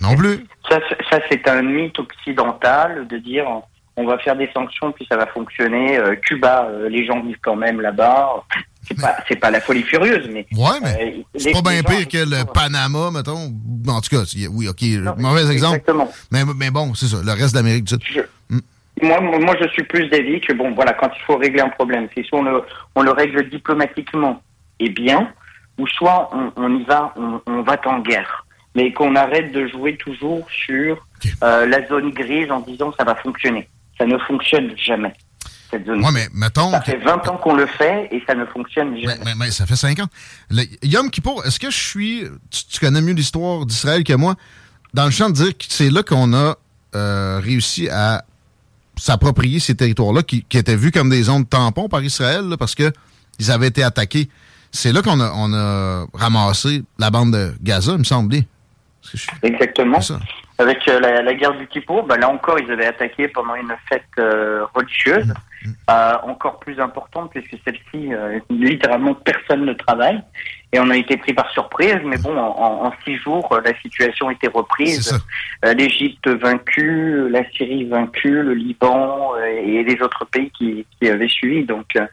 Non 0.00 0.16
plus. 0.16 0.46
Ça, 0.68 0.80
ça 1.10 1.18
c'est 1.30 1.46
un 1.48 1.62
mythe 1.62 1.98
occidental 1.98 3.06
de 3.06 3.18
dire 3.18 3.46
on 3.96 4.06
va 4.06 4.18
faire 4.18 4.36
des 4.36 4.50
sanctions 4.52 4.92
puis 4.92 5.06
ça 5.08 5.16
va 5.16 5.26
fonctionner. 5.26 5.98
Euh, 5.98 6.16
Cuba, 6.16 6.66
euh, 6.68 6.88
les 6.88 7.06
gens 7.06 7.20
vivent 7.20 7.38
quand 7.42 7.56
même 7.56 7.80
là-bas. 7.80 8.44
C'est 8.86 9.00
pas, 9.00 9.16
c'est 9.26 9.36
pas 9.36 9.50
la 9.50 9.60
folie 9.60 9.82
furieuse, 9.82 10.28
mais. 10.30 10.46
Ouais, 10.52 10.78
mais 10.82 11.24
c'est 11.36 11.52
pas 11.52 11.62
bien 11.62 11.82
pire 11.82 12.06
que 12.06 12.18
le 12.18 12.44
Panama, 12.44 13.10
mettons. 13.10 13.50
En 13.88 14.00
tout 14.00 14.10
cas, 14.10 14.24
oui, 14.50 14.68
ok, 14.68 14.82
mauvais 15.16 15.50
exemple. 15.50 15.78
Exactement. 15.78 16.10
Mais, 16.30 16.40
mais 16.56 16.70
bon, 16.70 16.92
c'est 16.94 17.06
ça, 17.06 17.18
le 17.24 17.32
reste 17.32 17.52
de 17.52 17.60
l'Amérique 17.60 17.84
du 17.84 17.94
Sud. 17.94 18.28
Hmm. 18.50 18.58
Moi, 19.00 19.20
moi, 19.20 19.56
je 19.60 19.68
suis 19.68 19.84
plus 19.84 20.08
d'avis 20.08 20.40
que 20.40 20.52
bon, 20.52 20.72
voilà, 20.72 20.92
quand 20.92 21.10
il 21.16 21.22
faut 21.22 21.36
régler 21.36 21.60
un 21.60 21.70
problème, 21.70 22.08
c'est 22.14 22.24
soit 22.24 22.40
on 22.40 22.42
le, 22.42 22.62
on 22.94 23.02
le 23.02 23.10
règle 23.10 23.48
diplomatiquement 23.48 24.42
et 24.80 24.90
bien, 24.90 25.32
ou 25.78 25.86
soit 25.88 26.30
on, 26.56 26.78
y 26.78 26.84
va, 26.84 27.14
on, 27.46 27.62
va 27.62 27.80
en 27.86 28.00
guerre. 28.00 28.46
Mais 28.74 28.92
qu'on 28.92 29.14
arrête 29.14 29.52
de 29.52 29.68
jouer 29.68 29.96
toujours 29.96 30.46
sur 30.50 31.06
euh, 31.42 31.66
la 31.66 31.86
zone 31.86 32.10
grise 32.10 32.50
en 32.50 32.60
disant 32.60 32.92
ça 32.98 33.04
va 33.04 33.14
fonctionner. 33.16 33.68
Ça 33.98 34.06
ne 34.06 34.18
fonctionne 34.18 34.76
jamais. 34.76 35.12
Cette 35.70 35.86
zone 35.86 36.04
mais 36.12 36.28
mettons. 36.32 36.70
Ça 36.70 36.80
fait 36.80 36.98
20 36.98 37.28
ans 37.28 37.36
qu'on 37.36 37.54
le 37.54 37.66
fait 37.66 38.08
et 38.10 38.22
ça 38.26 38.34
ne 38.34 38.44
fonctionne 38.46 38.98
jamais. 38.98 39.18
Mais, 39.24 39.34
mais, 39.36 39.50
ça 39.50 39.66
fait 39.66 39.76
5 39.76 40.00
ans. 40.00 40.08
Le, 40.50 40.64
Yom 40.82 41.10
Kippour, 41.10 41.44
est-ce 41.46 41.60
que 41.60 41.70
je 41.70 41.78
suis. 41.78 42.24
Tu, 42.50 42.80
connais 42.80 43.00
mieux 43.00 43.14
l'histoire 43.14 43.64
d'Israël 43.66 44.02
que 44.02 44.14
moi? 44.14 44.34
Dans 44.92 45.04
le 45.04 45.10
champ 45.10 45.28
de 45.28 45.34
dire 45.34 45.56
que 45.56 45.64
c'est 45.68 45.90
là 45.90 46.02
qu'on 46.02 46.32
a 46.34 46.56
euh, 46.94 47.40
réussi 47.42 47.88
à 47.88 48.24
s'approprier 48.96 49.58
ces 49.58 49.74
territoires-là 49.74 50.22
qui, 50.22 50.44
étaient 50.52 50.76
vus 50.76 50.92
comme 50.92 51.10
des 51.10 51.24
zones 51.24 51.46
tampons 51.46 51.88
par 51.88 52.02
Israël 52.02 52.54
parce 52.58 52.74
que 52.74 52.92
ils 53.40 53.50
avaient 53.50 53.66
été 53.66 53.82
attaqués 53.82 54.28
c'est 54.74 54.92
là 54.92 55.02
qu'on 55.02 55.20
a, 55.20 55.32
on 55.36 55.54
a 55.54 56.06
ramassé 56.14 56.82
la 56.98 57.10
bande 57.10 57.32
de 57.32 57.52
Gaza, 57.62 57.92
il 57.92 57.98
me 57.98 58.04
semble. 58.04 58.34
Exactement. 59.42 60.00
Avec 60.58 60.88
euh, 60.88 61.00
la, 61.00 61.34
guerre 61.34 61.54
du 61.54 61.66
Kippour, 61.68 62.04
ben 62.04 62.16
là 62.16 62.28
encore, 62.28 62.58
ils 62.58 62.70
avaient 62.70 62.86
attaqué 62.86 63.28
pendant 63.28 63.54
une 63.54 63.74
fête 63.88 64.02
euh, 64.18 64.64
religieuse, 64.74 65.32
mm. 65.64 65.70
euh, 65.90 66.14
encore 66.24 66.58
plus 66.58 66.80
importante, 66.80 67.30
puisque 67.30 67.56
celle-ci, 67.64 68.10
littéralement, 68.50 69.14
personne 69.14 69.64
ne 69.64 69.74
travaille. 69.74 70.20
Et 70.72 70.80
on 70.80 70.90
a 70.90 70.96
été 70.96 71.16
pris 71.16 71.34
par 71.34 71.50
surprise, 71.52 72.00
mais 72.04 72.18
bon, 72.18 72.36
en, 72.36 72.92
six 73.04 73.16
jours, 73.18 73.56
la 73.64 73.78
situation 73.80 74.30
était 74.30 74.48
reprise. 74.48 75.16
L'Égypte 75.62 76.28
vaincue, 76.28 77.28
la 77.30 77.48
Syrie 77.50 77.84
vaincue, 77.84 78.42
le 78.42 78.54
Liban 78.54 79.34
et 79.36 79.84
les 79.84 80.02
autres 80.02 80.24
pays 80.24 80.50
qui, 80.50 80.84
qui 81.00 81.08
avaient 81.08 81.28
suivi. 81.28 81.64
Donc, 81.64 81.86
ça 81.94 82.08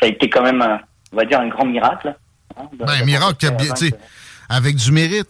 a 0.00 0.06
été 0.06 0.30
quand 0.30 0.42
même 0.42 0.62
un 0.62 0.80
on 1.16 1.20
va 1.20 1.24
dire, 1.24 1.40
un 1.40 1.48
grand 1.48 1.64
miracle. 1.64 2.14
Hein, 2.56 2.64
ben, 2.78 2.86
un 2.88 3.04
miracle 3.04 3.50
bien, 3.58 3.74
avec 4.50 4.76
du 4.76 4.92
mérite. 4.92 5.28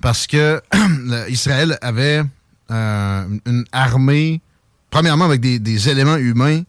Parce 0.00 0.26
que 0.26 0.62
Israël 1.28 1.76
avait 1.82 2.22
euh, 2.70 3.24
une 3.44 3.64
armée, 3.70 4.40
premièrement 4.88 5.26
avec 5.26 5.40
des, 5.42 5.88
éléments 5.90 6.16
humains 6.16 6.62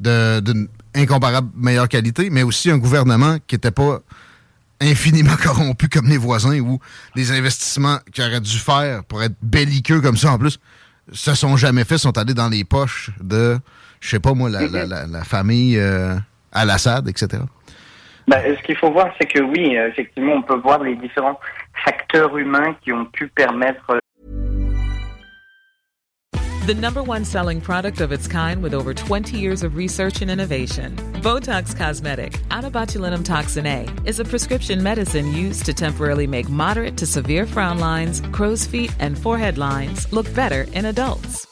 d'une 0.00 0.68
incomparable 0.94 1.50
meilleure 1.54 1.88
qualité, 1.88 2.30
mais 2.30 2.42
aussi 2.42 2.70
un 2.70 2.78
gouvernement 2.78 3.36
qui 3.46 3.56
n'était 3.56 3.70
pas 3.70 4.00
infiniment 4.80 5.36
corrompu 5.42 5.88
comme 5.88 6.08
les 6.08 6.16
voisins 6.16 6.58
ou 6.60 6.80
des 7.14 7.30
investissements 7.30 7.98
qu'ils 8.12 8.24
auraient 8.24 8.40
dû 8.40 8.58
faire 8.58 9.04
pour 9.04 9.22
être 9.22 9.36
belliqueux 9.42 10.00
comme 10.00 10.16
ça 10.16 10.32
en 10.32 10.38
plus 10.38 10.58
se 11.12 11.34
sont 11.34 11.56
jamais 11.56 11.84
faits, 11.84 11.98
sont 11.98 12.16
allés 12.16 12.34
dans 12.34 12.48
les 12.48 12.64
poches 12.64 13.10
de, 13.20 13.58
je 14.00 14.08
sais 14.08 14.20
pas 14.20 14.34
moi, 14.34 14.48
la, 14.48 15.24
famille 15.24 15.78
euh, 15.78 16.16
Al-Assad, 16.52 17.08
etc. 17.08 17.42
Bah, 18.28 18.38
ce 18.42 18.62
qu'il 18.62 18.76
faut 18.76 18.90
voir, 18.90 19.12
c'est 19.18 19.26
que 19.26 19.40
oui, 19.40 19.74
effectivement, 19.74 20.34
on 20.34 20.42
peut 20.42 20.56
voir 20.56 20.82
les 20.82 20.94
différents 20.96 21.40
facteurs 21.84 22.36
humains 22.36 22.74
qui 22.82 22.92
ont 22.92 23.06
pu 23.06 23.28
permettre. 23.28 23.84
Euh, 23.90 23.98
the 26.66 26.74
number 26.74 27.02
one 27.02 27.24
selling 27.24 27.60
product 27.60 28.00
of 28.00 28.12
its 28.12 28.28
kind 28.28 28.62
with 28.62 28.72
over 28.72 28.94
20 28.94 29.36
years 29.36 29.64
of 29.64 29.74
research 29.74 30.22
and 30.22 30.30
innovation. 30.30 30.94
Botox 31.20 31.76
Cosmetic, 31.76 32.40
out 32.52 32.62
toxin 33.24 33.66
A, 33.66 33.88
is 34.04 34.20
a 34.20 34.24
prescription 34.24 34.80
medicine 34.80 35.32
used 35.32 35.66
to 35.66 35.74
temporarily 35.74 36.28
make 36.28 36.48
moderate 36.48 36.96
to 36.98 37.06
severe 37.06 37.46
frown 37.46 37.80
lines, 37.80 38.20
crow's 38.32 38.64
feet, 38.64 38.94
and 39.00 39.18
forehead 39.18 39.58
lines 39.58 40.12
look 40.12 40.32
better 40.34 40.66
in 40.72 40.84
adults. 40.84 41.51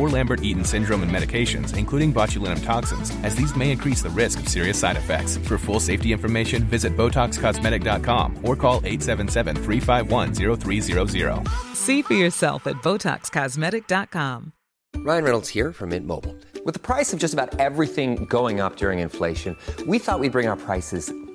or 0.00 0.08
Lambert 0.08 0.42
Eaton 0.42 0.64
syndrome 0.64 1.02
and 1.02 1.10
medications, 1.10 1.76
including 1.76 2.12
botulinum 2.12 2.64
toxins, 2.64 3.12
as 3.22 3.36
these 3.36 3.54
may 3.54 3.70
increase 3.70 4.02
the 4.02 4.10
risk 4.10 4.40
of 4.40 4.48
serious 4.48 4.78
side 4.78 4.96
effects. 4.96 5.36
For 5.36 5.58
full 5.58 5.80
safety 5.80 6.12
information, 6.12 6.64
visit 6.64 6.96
BotoxCosmetic.com 6.96 8.38
or 8.42 8.56
call 8.56 8.76
877 8.84 9.56
351 9.56 10.34
0300. 10.58 11.48
See 11.74 12.02
for 12.02 12.14
yourself 12.14 12.66
at 12.66 12.76
BotoxCosmetic.com. 12.76 14.52
Ryan 14.96 15.24
Reynolds 15.24 15.48
here 15.48 15.72
from 15.72 15.90
Mint 15.90 16.06
Mobile. 16.06 16.36
With 16.64 16.74
the 16.74 16.80
price 16.80 17.12
of 17.14 17.18
just 17.18 17.32
about 17.32 17.58
everything 17.58 18.26
going 18.26 18.60
up 18.60 18.76
during 18.76 18.98
inflation, 18.98 19.56
we 19.86 19.98
thought 19.98 20.20
we'd 20.20 20.32
bring 20.32 20.46
our 20.46 20.56
prices 20.56 21.12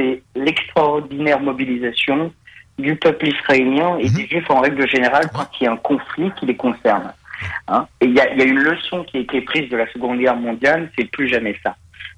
c'est 0.00 0.22
l'extraordinaire 0.34 1.40
mobilisation 1.40 2.32
du 2.78 2.96
peuple 2.96 3.28
israélien 3.28 3.98
et 3.98 4.08
des 4.08 4.26
juifs 4.26 4.50
en 4.50 4.60
règle 4.60 4.88
générale 4.88 5.28
quand 5.34 5.46
il 5.60 5.64
y 5.64 5.66
a 5.66 5.72
un 5.72 5.76
conflit 5.76 6.30
qui 6.38 6.46
les 6.46 6.56
concerne. 6.56 7.12
Hein. 7.68 7.86
et 8.02 8.04
il 8.04 8.14
y 8.14 8.20
a, 8.20 8.30
il 8.32 8.38
y 8.38 8.42
a 8.42 8.44
une 8.44 8.58
leçon 8.58 9.02
qui 9.04 9.16
a 9.16 9.20
été 9.20 9.40
prise 9.40 9.70
de 9.70 9.76
la 9.76 9.90
Seconde 9.92 10.18
Guerre 10.18 10.36
mondiale, 10.36 10.90
c'est 10.98 11.06
plus 11.06 11.26
jamais 11.26 11.56
ça. 11.62 11.74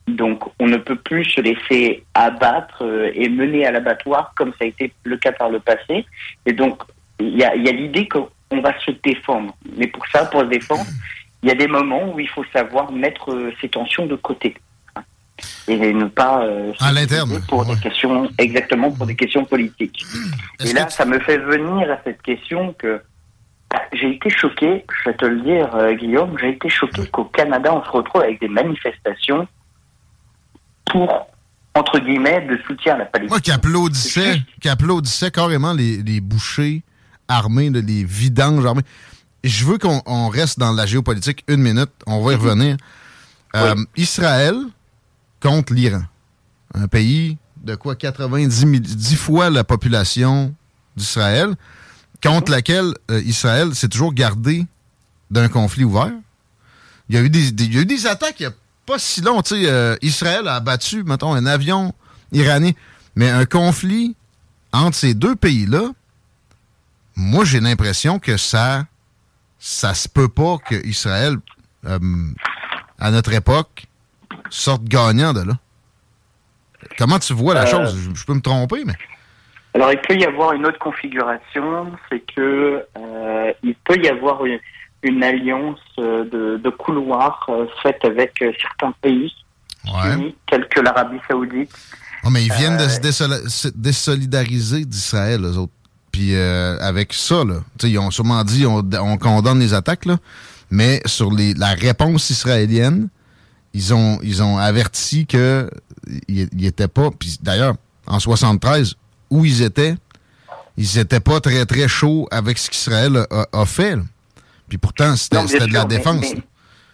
Donc 0.09 0.43
on 0.59 0.67
ne 0.67 0.79
peut 0.79 0.97
plus 0.97 1.25
se 1.25 1.41
laisser 1.41 2.05
abattre 2.15 2.83
euh, 2.83 3.13
et 3.15 3.29
mener 3.29 3.65
à 3.65 3.71
l'abattoir 3.71 4.33
comme 4.37 4.51
ça 4.59 4.65
a 4.65 4.67
été 4.67 4.93
le 5.05 5.17
cas 5.17 5.31
par 5.31 5.49
le 5.49 5.61
passé. 5.61 6.07
Et 6.45 6.53
donc 6.53 6.83
il 7.21 7.37
y 7.37 7.45
a, 7.45 7.55
y 7.55 7.69
a 7.69 7.73
l'idée 7.73 8.09
qu'on 8.09 8.61
va 8.61 8.79
se 8.81 8.91
défendre. 9.03 9.55
Mais 9.77 9.87
pour 9.87 10.05
ça, 10.09 10.25
pour 10.27 10.41
se 10.41 10.47
défendre, 10.47 10.87
il 11.43 11.49
y 11.49 11.53
a 11.53 11.55
des 11.55 11.69
moments 11.69 12.13
où 12.13 12.19
il 12.19 12.29
faut 12.29 12.45
savoir 12.53 12.91
mettre 12.91 13.33
euh, 13.33 13.53
ces 13.61 13.69
tensions 13.69 14.07
de 14.07 14.17
côté 14.17 14.55
et 15.69 15.93
ne 15.93 16.07
pas 16.07 16.45
euh, 16.45 16.73
À 16.81 16.93
l'interne, 16.93 17.41
pour 17.49 17.61
ouais. 17.61 17.75
des 17.75 17.81
questions 17.81 18.29
exactement 18.39 18.91
pour 18.91 19.07
des 19.07 19.15
questions 19.15 19.45
politiques. 19.45 20.05
Et 20.65 20.73
là, 20.73 20.89
ça 20.89 21.05
me 21.05 21.19
fait 21.21 21.39
venir 21.39 21.91
à 21.91 21.99
cette 22.05 22.23
question 22.23 22.75
que 22.79 23.01
bah, 23.71 23.81
j'ai 23.93 24.17
été 24.17 24.31
choqué, 24.31 24.85
je 25.05 25.11
vais 25.11 25.17
te 25.17 25.25
le 25.25 25.41
dire, 25.43 25.75
euh, 25.75 25.95
Guillaume, 25.95 26.37
j'ai 26.41 26.51
été 26.51 26.69
choqué 26.69 27.07
qu'au 27.07 27.25
Canada, 27.25 27.73
on 27.75 27.85
se 27.85 27.91
retrouve 27.91 28.23
avec 28.23 28.41
des 28.41 28.49
manifestations 28.49 29.47
pour, 30.91 31.29
entre 31.75 31.99
guillemets, 32.01 32.47
de 32.47 32.59
soutien 32.67 32.97
à 32.97 32.99
la 32.99 33.05
Palestine. 33.07 33.31
Moi 33.31 33.41
qui 33.41 33.51
applaudissais, 33.51 34.43
qui 34.61 34.69
applaudissait 34.69 35.31
carrément 35.31 35.73
les, 35.73 36.03
les 36.03 36.21
bouchers 36.21 36.83
armés, 37.29 37.71
les 37.71 38.05
vidanges 38.05 38.67
armés. 38.67 38.83
Je 39.45 39.65
veux 39.65 39.79
qu'on 39.79 40.03
on 40.07 40.29
reste 40.29 40.59
dans 40.59 40.73
la 40.73 40.87
géopolitique 40.87 41.45
une 41.49 41.63
minute. 41.63 41.91
On 42.07 42.23
va 42.23 42.33
y 42.33 42.37
revenir. 42.37 42.77
Euh, 43.55 43.75
Israël 43.97 44.55
contre 45.43 45.73
l'Iran. 45.75 46.03
Un 46.75 46.89
pays 46.89 47.37
de 47.65 47.75
quoi 47.75 47.97
90 47.97 48.51
000 48.57 48.73
10 48.79 49.17
fois 49.17 49.51
la 49.51 49.65
population 49.65 50.55
d'Israël, 50.97 51.55
contre 52.23 52.51
laquelle 52.51 52.95
euh, 53.11 53.21
Israël 53.23 53.75
s'est 53.75 53.89
toujours 53.89 54.15
gardé 54.15 54.67
d'un 55.31 55.49
conflit 55.49 55.85
ouvert. 55.85 56.13
Il 57.09 57.17
y 57.17 57.19
a 57.19 57.23
eu 57.23 57.31
des, 57.31 57.51
des- 57.53 57.65
il 57.65 57.75
y 57.75 57.79
a 57.79 57.83
eu 57.83 57.87
des 57.87 58.07
attaques 58.07 58.37
il 58.41 58.47
n'y 58.47 58.53
a 58.53 58.55
pas 58.87 58.99
si 58.99 59.21
long. 59.21 59.43
euh, 59.53 59.97
Israël 60.03 60.47
a 60.49 60.57
abattu, 60.57 61.05
mettons, 61.05 61.35
un 61.35 61.47
avion 61.47 61.93
iranien. 62.33 62.73
Mais 63.17 63.29
un 63.31 63.45
conflit 63.45 64.17
entre 64.73 64.97
ces 64.97 65.15
deux 65.15 65.37
pays-là, 65.37 65.91
moi, 67.15 67.45
j'ai 67.45 67.61
l'impression 67.61 68.19
que 68.19 68.37
ça 68.37 68.87
ça 69.59 69.95
se 69.95 70.09
peut 70.09 70.29
pas 70.29 70.57
que 70.59 70.85
Israël, 70.87 71.37
euh, 71.87 71.99
à 72.99 73.11
notre 73.13 73.33
époque, 73.33 73.87
sorte 74.53 74.85
gagnant 74.85 75.33
de 75.33 75.41
là. 75.41 75.55
Comment 76.99 77.19
tu 77.19 77.33
vois 77.33 77.55
la 77.55 77.63
Euh, 77.63 77.67
chose? 77.67 77.97
Je, 77.97 78.15
je 78.21 78.25
peux 78.27 78.35
me 78.35 78.41
tromper, 78.41 78.83
mais... 78.85 78.95
Alors, 79.75 79.91
il 79.91 79.99
peut 80.01 80.15
y 80.17 80.25
avoir 80.27 80.53
une 80.53 80.67
autre 80.67 80.79
configuration, 80.79 81.93
c'est 82.11 82.21
que 82.35 82.85
euh, 82.99 83.53
il 83.63 83.75
peut 83.85 83.97
y 84.03 84.09
avoir 84.09 84.45
une, 84.45 84.59
une 85.03 85.23
alliance 85.25 85.79
euh, 85.99 86.25
de, 86.25 86.61
de 86.63 86.71
couloirs 86.71 87.47
euh, 87.49 87.67
faite 87.83 88.05
avec 88.05 88.33
certains 88.61 88.93
pays 89.01 89.33
Ouais. 89.85 90.15
unis, 90.15 90.35
tels 90.49 90.69
que 90.69 90.81
l'Arabie 90.81 91.19
Saoudite. 91.29 91.71
Oh, 92.25 92.31
mais 92.31 92.45
ils 92.45 92.53
viennent 92.53 92.77
de 92.77 92.87
se 92.87 93.69
désolidariser 93.71 94.85
d'Israël, 94.85 95.41
eux 95.43 95.57
autres. 95.59 95.73
Puis 96.13 96.37
avec 96.37 97.15
ça, 97.15 97.43
là, 97.45 97.55
ils 97.83 97.99
ont 97.99 98.13
sûrement 98.13 98.45
dit 98.45 98.65
on, 98.65 98.83
on 99.01 99.17
condamne 99.19 99.59
les 99.59 99.75
attaques, 99.75 100.05
là, 100.05 100.19
mais 100.71 101.01
sur 101.07 101.33
les, 101.33 101.53
la 101.55 101.71
réponse 101.75 102.31
israélienne, 102.31 103.09
ils 103.75 103.95
ont, 103.95 104.19
ils 104.23 104.43
ont 104.43 104.59
averti 104.59 105.27
que 105.27 105.69
ils 106.29 106.49
ils 106.57 106.67
étaient 106.67 106.89
pas. 106.89 107.11
Puis 107.11 107.39
d'ailleurs, 107.43 107.75
en 108.07 108.19
73, 108.19 108.97
où 109.31 109.45
ils 109.45 109.63
étaient, 109.63 109.95
ils 110.77 110.99
étaient 110.99 111.21
pas 111.21 111.41
très 111.41 111.65
très 111.67 111.89
chauds 111.89 112.27
avec 112.31 112.59
ce 112.59 112.71
qu'Israël 112.71 113.17
a, 113.31 113.47
a 113.53 113.67
fait. 113.67 113.97
là. 113.97 114.03
Puis 114.69 114.79
pourtant, 114.79 115.17
c'était 115.17 115.37
de 115.67 115.73
la 115.73 115.83
mais- 115.83 115.97
défense. 115.97 116.35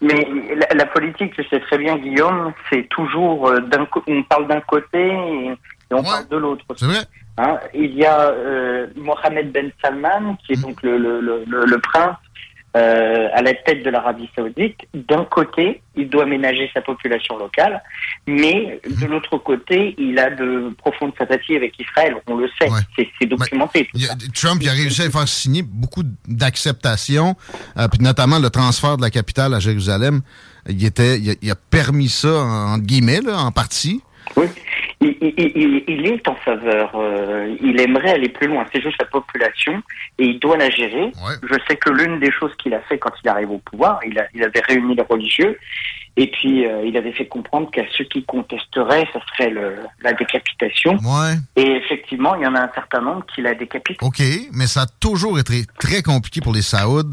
Mais, 0.01 0.25
mais 0.33 0.55
la, 0.55 0.67
la 0.75 0.85
politique, 0.85 1.33
tu 1.33 1.43
sais 1.49 1.59
très 1.59 1.77
bien, 1.77 1.97
Guillaume, 1.97 2.53
c'est 2.69 2.87
toujours 2.89 3.49
euh, 3.49 3.59
on 4.07 4.23
parle 4.23 4.47
d'un 4.47 4.61
côté 4.61 4.97
et, 4.97 5.47
et 5.47 5.93
on 5.93 5.97
Ouais. 5.97 6.03
parle 6.03 6.27
de 6.29 6.37
l'autre. 6.37 6.63
C'est 6.77 6.85
vrai? 6.85 6.99
Hein, 7.37 7.57
il 7.73 7.93
y 7.95 8.05
a 8.05 8.29
euh, 8.29 8.87
Mohamed 8.95 9.51
Ben 9.51 9.71
Salman, 9.81 10.37
qui 10.45 10.53
est 10.53 10.57
Mm. 10.57 10.61
donc 10.61 10.83
le, 10.83 10.97
le- 10.97 11.65
le 11.65 11.79
prince 11.79 12.15
euh, 12.77 13.27
à 13.33 13.41
la 13.41 13.53
tête 13.53 13.83
de 13.83 13.89
l'Arabie 13.89 14.29
Saoudite. 14.35 14.77
D'un 14.93 15.25
côté, 15.25 15.81
il 15.95 16.07
doit 16.07 16.25
ménager 16.25 16.69
sa 16.73 16.81
population 16.81 17.37
locale, 17.37 17.81
mais 18.27 18.79
de 18.87 19.05
l'autre 19.07 19.37
côté, 19.39 19.95
il 19.97 20.19
a 20.19 20.29
de 20.29 20.71
profondes 20.77 21.13
sympathies 21.17 21.55
avec 21.55 21.73
Israël. 21.79 22.15
On 22.27 22.35
le 22.35 22.47
sait, 22.61 22.69
Ouais. 22.69 23.05
c'est 23.19 23.25
documenté. 23.25 23.89
tout 23.91 23.99
ça. 23.99 24.13
Trump 24.35 24.59
il 24.61 24.69
a 24.69 24.73
réussi 24.73 25.01
à 25.01 25.09
faire 25.09 25.27
signer 25.27 25.63
beaucoup 25.63 26.03
d'acceptation, 26.27 27.35
euh, 27.77 27.87
puis 27.87 28.01
notamment 28.03 28.39
le 28.39 28.49
transfert 28.49 28.97
de 28.97 29.01
la 29.01 29.09
capitale 29.09 29.53
à 29.53 29.59
Jérusalem. 29.59 30.21
Il, 30.67 30.85
était, 30.85 31.17
il, 31.19 31.31
a, 31.31 31.33
il 31.41 31.49
a 31.51 31.55
permis 31.55 32.09
ça, 32.09 32.29
en, 32.43 32.77
guillemets, 32.77 33.21
là, 33.21 33.39
en 33.39 33.51
partie. 33.51 34.01
Oui. 34.35 34.45
Il, 35.01 35.15
il- 35.21 35.83
il- 35.87 36.05
est 36.07 36.27
en 36.27 36.35
faveur. 36.35 36.91
euh, 36.95 37.55
il 37.61 37.79
aimerait 37.79 38.11
aller 38.11 38.27
plus 38.29 38.47
loin. 38.47 38.65
C'est 38.73 38.81
juste 38.81 38.97
la 38.99 39.05
population 39.05 39.81
et 40.17 40.25
il 40.25 40.39
doit 40.39 40.57
la 40.57 40.69
gérer. 40.69 41.03
Ouais. 41.05 41.35
Je 41.41 41.55
sais 41.69 41.77
que 41.77 41.89
l'une 41.89 42.19
des 42.19 42.31
choses 42.31 42.51
qu'il 42.61 42.73
a 42.73 42.81
fait 42.81 42.97
quand 42.97 43.11
il 43.23 43.29
arrive 43.29 43.51
au 43.51 43.59
pouvoir, 43.59 43.99
il, 44.05 44.19
a, 44.19 44.25
il 44.33 44.43
avait 44.43 44.59
réuni 44.67 44.95
les 44.95 45.03
religieux 45.03 45.57
et 46.17 46.27
puis 46.31 46.65
euh, 46.65 46.83
il 46.85 46.97
avait 46.97 47.13
fait 47.13 47.27
comprendre 47.27 47.71
qu'à 47.71 47.83
ceux 47.97 48.03
qui 48.03 48.25
contesteraient, 48.25 49.07
ce 49.13 49.19
serait 49.31 49.51
le, 49.51 49.75
la 50.01 50.11
décapitation. 50.11 50.97
Ouais, 50.97 51.35
Et 51.55 51.77
effectivement, 51.77 52.35
il 52.35 52.43
y 52.43 52.47
en 52.47 52.55
a 52.55 52.59
un 52.63 52.71
certain 52.75 52.99
nombre 52.99 53.25
qui 53.33 53.41
la 53.41 53.53
décapitent. 53.55 54.03
OK, 54.03 54.21
mais 54.51 54.67
ça 54.67 54.81
a 54.81 54.85
toujours 54.99 55.39
été 55.39 55.63
très 55.79 56.01
compliqué 56.01 56.41
pour 56.41 56.51
les 56.53 56.61
Saouds 56.61 57.11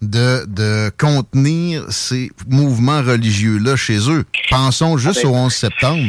de, 0.00 0.46
de 0.46 0.90
contenir 0.98 1.84
ces 1.90 2.30
mouvements 2.48 3.02
religieux-là 3.02 3.76
chez 3.76 4.10
eux. 4.10 4.24
Pensons 4.48 4.96
juste 4.96 5.20
Ah 5.24 5.26
ben, 5.28 5.34
au 5.34 5.36
11 5.46 5.52
septembre. 5.54 6.06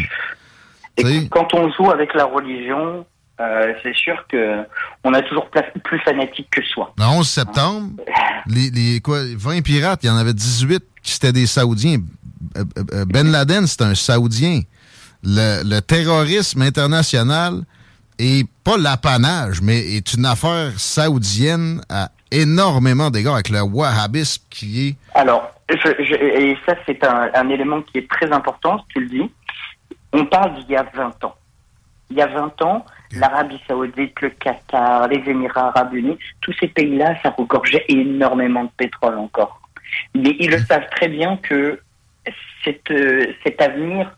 Et 0.98 1.28
quand 1.30 1.54
on 1.54 1.72
joue 1.72 1.92
avec 1.92 2.14
la 2.14 2.26
religion, 2.26 3.06
euh, 3.40 3.74
c'est 3.84 3.96
sûr 3.96 4.26
que 4.28 4.64
on 5.04 5.14
a 5.14 5.22
toujours 5.22 5.48
plus 5.84 6.00
fanatique 6.00 6.50
que 6.52 6.64
soi. 6.64 6.94
le 6.98 7.06
11 7.06 7.28
septembre, 7.28 7.92
les, 8.48 8.70
les 8.72 9.00
quoi, 9.00 9.20
20 9.36 9.62
pirates, 9.62 10.04
il 10.04 10.08
y 10.08 10.10
en 10.10 10.18
avait 10.18 10.34
18 10.34 10.84
qui 11.04 11.16
étaient 11.16 11.32
des 11.32 11.46
Saoudiens. 11.46 12.00
Euh, 12.58 12.64
euh, 12.94 13.06
Ben 13.06 13.32
Laden, 13.32 13.68
c'est 13.68 13.82
un 13.82 13.96
Saoudien. 13.96 14.62
Le, 15.24 15.64
le 15.64 15.80
terrorisme 15.82 16.62
international 16.62 17.64
est 18.20 18.48
pas 18.64 18.78
l'apanage, 18.78 19.62
mais 19.62 19.78
est 19.96 20.14
une 20.14 20.26
affaire 20.26 20.72
saoudienne 20.78 21.82
à 21.90 22.10
énormément 22.32 23.10
d'égards 23.10 23.36
avec 23.36 23.50
le 23.50 23.62
wahhabisme 23.62 24.44
qui 24.50 24.90
est... 24.90 24.96
Alors, 25.16 25.52
et 25.70 26.58
ça 26.66 26.76
c'est 26.86 27.04
un, 27.04 27.50
élément 27.50 27.82
qui 27.82 28.00
est 28.00 28.10
très 28.10 28.32
important, 28.32 28.84
tu 28.90 29.02
le 29.02 29.08
dis. 29.08 29.32
On 30.14 30.26
parle 30.26 30.56
d'il 30.56 30.72
y 30.72 30.76
a 30.76 30.84
20 30.94 31.24
ans. 31.24 31.36
Il 32.10 32.18
y 32.18 32.22
a 32.22 32.28
20 32.28 32.62
ans, 32.62 32.86
l'Arabie 33.12 33.62
Saoudite, 33.68 34.22
le 34.22 34.30
Qatar, 34.30 35.08
les 35.10 35.22
Émirats 35.30 35.68
Arabes 35.68 35.94
Unis, 35.94 36.18
tous 36.42 36.54
ces 36.60 36.68
pays-là, 36.68 37.16
ça 37.22 37.32
regorgeait 37.38 37.84
énormément 37.90 38.64
de 38.64 38.70
pétrole 38.78 39.18
encore. 39.18 39.60
Mais 40.16 40.36
ils 40.40 40.50
le 40.50 40.60
savent 40.60 40.88
très 40.96 41.10
bien 41.10 41.38
que 41.38 41.80
cette, 42.64 42.92
euh, 42.92 43.34
cet 43.44 43.62
avenir, 43.62 44.16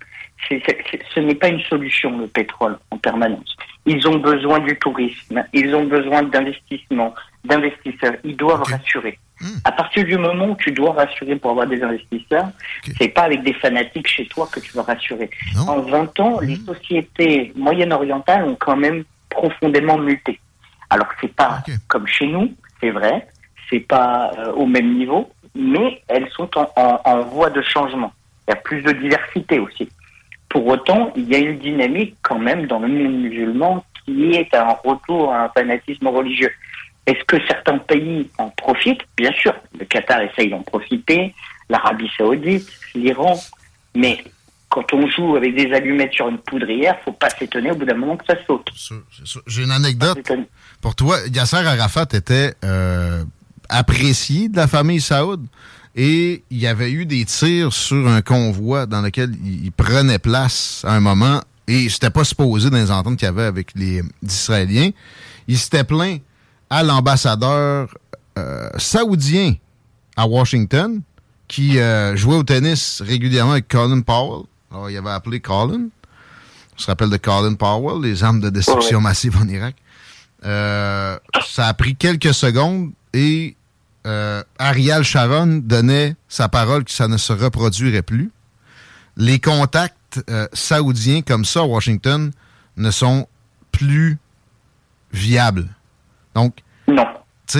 ce 0.47 1.19
n'est 1.19 1.36
pas 1.36 1.49
une 1.49 1.62
solution, 1.62 2.17
le 2.17 2.28
pétrole, 2.28 2.78
en 2.91 2.97
permanence. 2.97 3.56
Ils 3.86 4.08
ont 4.08 4.17
besoin 4.17 4.60
du 4.60 4.78
tourisme, 4.78 5.43
ils 5.54 5.73
ont 5.75 5.86
besoin 5.86 6.23
d'investissement, 6.23 7.13
d'investisseurs. 7.43 8.15
Ils 8.23 8.38
doivent 8.38 8.63
rassurer. 8.63 9.19
Hmm. 9.41 9.58
À 9.63 9.71
partir 9.71 10.04
du 10.04 10.17
moment 10.17 10.47
où 10.47 10.56
tu 10.56 10.71
dois 10.71 10.93
rassurer 10.93 11.36
pour 11.36 11.52
avoir 11.52 11.67
des 11.67 11.82
investisseurs, 11.82 12.49
c'est 12.97 13.08
pas 13.08 13.23
avec 13.23 13.43
des 13.43 13.54
fanatiques 13.54 14.08
chez 14.08 14.25
toi 14.28 14.49
que 14.52 14.60
tu 14.60 14.73
vas 14.73 14.84
rassurer. 14.84 15.30
En 15.67 15.80
20 15.80 16.19
ans, 16.19 16.39
les 16.41 16.58
hmm. 16.58 16.65
sociétés 16.65 17.54
moyen-orientales 17.56 18.43
ont 18.43 18.58
quand 18.60 18.75
même 18.75 19.04
profondément 19.30 19.97
muté. 19.97 20.39
Alors 20.89 21.08
c'est 21.21 21.34
pas 21.34 21.63
comme 21.88 22.08
chez 22.08 22.28
nous, 22.28 22.54
c'est 22.82 22.89
vrai, 22.89 23.28
c'est 23.69 23.80
pas 23.80 24.32
euh, 24.38 24.52
au 24.54 24.65
même 24.65 24.97
niveau, 24.97 25.32
mais 25.56 26.02
elles 26.08 26.30
sont 26.32 26.49
en, 26.56 27.21
voie 27.21 27.49
de 27.49 27.62
changement. 27.62 28.12
Il 28.47 28.52
y 28.52 28.54
a 28.54 28.58
plus 28.58 28.82
de 28.82 28.91
diversité 28.91 29.60
aussi. 29.60 29.89
Pour 30.49 30.65
autant, 30.65 31.12
il 31.15 31.30
y 31.30 31.36
a 31.36 31.38
une 31.38 31.60
dynamique 31.60 32.15
quand 32.23 32.39
même 32.39 32.65
dans 32.65 32.80
le 32.80 32.88
monde 32.88 33.21
musulman 33.21 33.86
qui 34.06 34.32
est 34.32 34.54
un 34.56 34.75
retour 34.84 35.32
à 35.32 35.43
un 35.43 35.49
fanatisme 35.49 36.08
religieux. 36.08 36.52
Est-ce 37.06 37.24
que 37.26 37.38
certains 37.48 37.80
pays 37.80 38.30
en 38.38 38.50
profitent? 38.50 39.02
Bien 39.18 39.32
sûr, 39.34 39.54
le 39.80 39.86
Qatar 39.86 40.22
essaye 40.22 40.50
d'en 40.50 40.62
profiter, 40.62 41.34
l'Arabie 41.70 42.10
saoudite, 42.18 42.70
l'Iran, 42.94 43.40
mais 43.96 44.24
quand 44.70 44.94
on 44.94 45.10
joue 45.10 45.36
avec 45.36 45.56
des 45.56 45.74
allumettes 45.74 46.14
sur 46.14 46.30
une 46.30 46.38
poudrière, 46.38 46.96
faut 47.04 47.12
pas 47.12 47.30
s'étonner 47.30 47.72
au 47.72 47.76
bout 47.76 47.86
d'un 47.86 47.96
moment 47.96 48.18
que 48.18 48.26
ça 48.26 48.36
saute. 48.46 48.70
J'ai 49.48 49.64
une 49.64 49.72
anecdote. 49.72 50.20
Pour 50.82 50.96
toi, 50.96 51.18
Yasser 51.34 51.58
Arafat 51.58 52.08
était 52.14 52.54
euh, 52.64 53.24
apprécié 53.68 54.48
de 54.48 54.58
la 54.58 54.68
famille 54.68 55.02
Saoud. 55.02 55.46
Et 55.96 56.44
il 56.52 56.60
y 56.60 56.68
avait 56.68 56.92
eu 56.92 57.06
des 57.06 57.26
tirs 57.26 57.74
sur 57.74 58.08
un 58.08 58.22
convoi 58.22 58.86
dans 58.86 59.02
lequel 59.02 59.32
il, 59.44 59.72
prenait 59.72 60.20
place 60.20 60.86
à 60.88 60.94
un 60.94 61.00
moment. 61.00 61.42
Et 61.68 61.90
c'était 61.90 62.12
pas 62.12 62.24
supposé 62.24 62.70
dans 62.70 62.78
les 62.78 62.92
ententes 62.92 63.18
qu'il 63.18 63.26
y 63.26 63.30
avait 63.30 63.44
avec 63.44 63.72
les 63.76 64.04
Israéliens. 64.24 64.92
Il 65.48 65.58
s'était 65.58 65.84
plaint 65.84 66.22
à 66.69 66.84
l'ambassadeur 66.84 67.89
euh, 68.38 68.69
saoudien 68.77 69.55
à 70.15 70.27
Washington 70.27 71.01
qui 71.47 71.79
euh, 71.79 72.15
jouait 72.15 72.36
au 72.36 72.43
tennis 72.43 73.01
régulièrement 73.01 73.53
avec 73.53 73.67
Colin 73.67 74.01
Powell. 74.01 74.45
Alors, 74.71 74.89
il 74.89 74.97
avait 74.97 75.10
appelé 75.10 75.39
Colin. 75.39 75.88
On 76.75 76.82
se 76.82 76.88
rappelle 76.88 77.10
de 77.10 77.17
Colin 77.17 77.55
Powell, 77.55 78.01
les 78.01 78.23
armes 78.23 78.39
de 78.39 78.49
destruction 78.49 79.01
massive 79.01 79.38
en 79.38 79.47
Irak. 79.47 79.75
Euh, 80.45 81.17
ça 81.45 81.67
a 81.67 81.73
pris 81.73 81.95
quelques 81.95 82.34
secondes 82.34 82.91
et 83.13 83.58
euh, 84.08 84.41
Ariel 84.58 85.03
Sharon 85.03 85.62
donnait 85.63 86.15
sa 86.29 86.47
parole 86.47 86.86
que 86.86 86.91
ça 86.91 87.08
ne 87.08 87.17
se 87.17 87.34
reproduirait 87.34 88.01
plus. 88.01 88.32
Les 89.17 89.39
contacts 89.39 90.23
euh, 90.29 90.47
saoudiens 90.53 91.21
comme 91.21 91.43
ça 91.43 91.62
à 91.62 91.63
Washington 91.63 92.32
ne 92.77 92.91
sont 92.91 93.27
plus 93.71 94.17
viables. 95.12 95.67
Donc, 96.36 96.58
non. 96.88 97.08
Ça, 97.46 97.60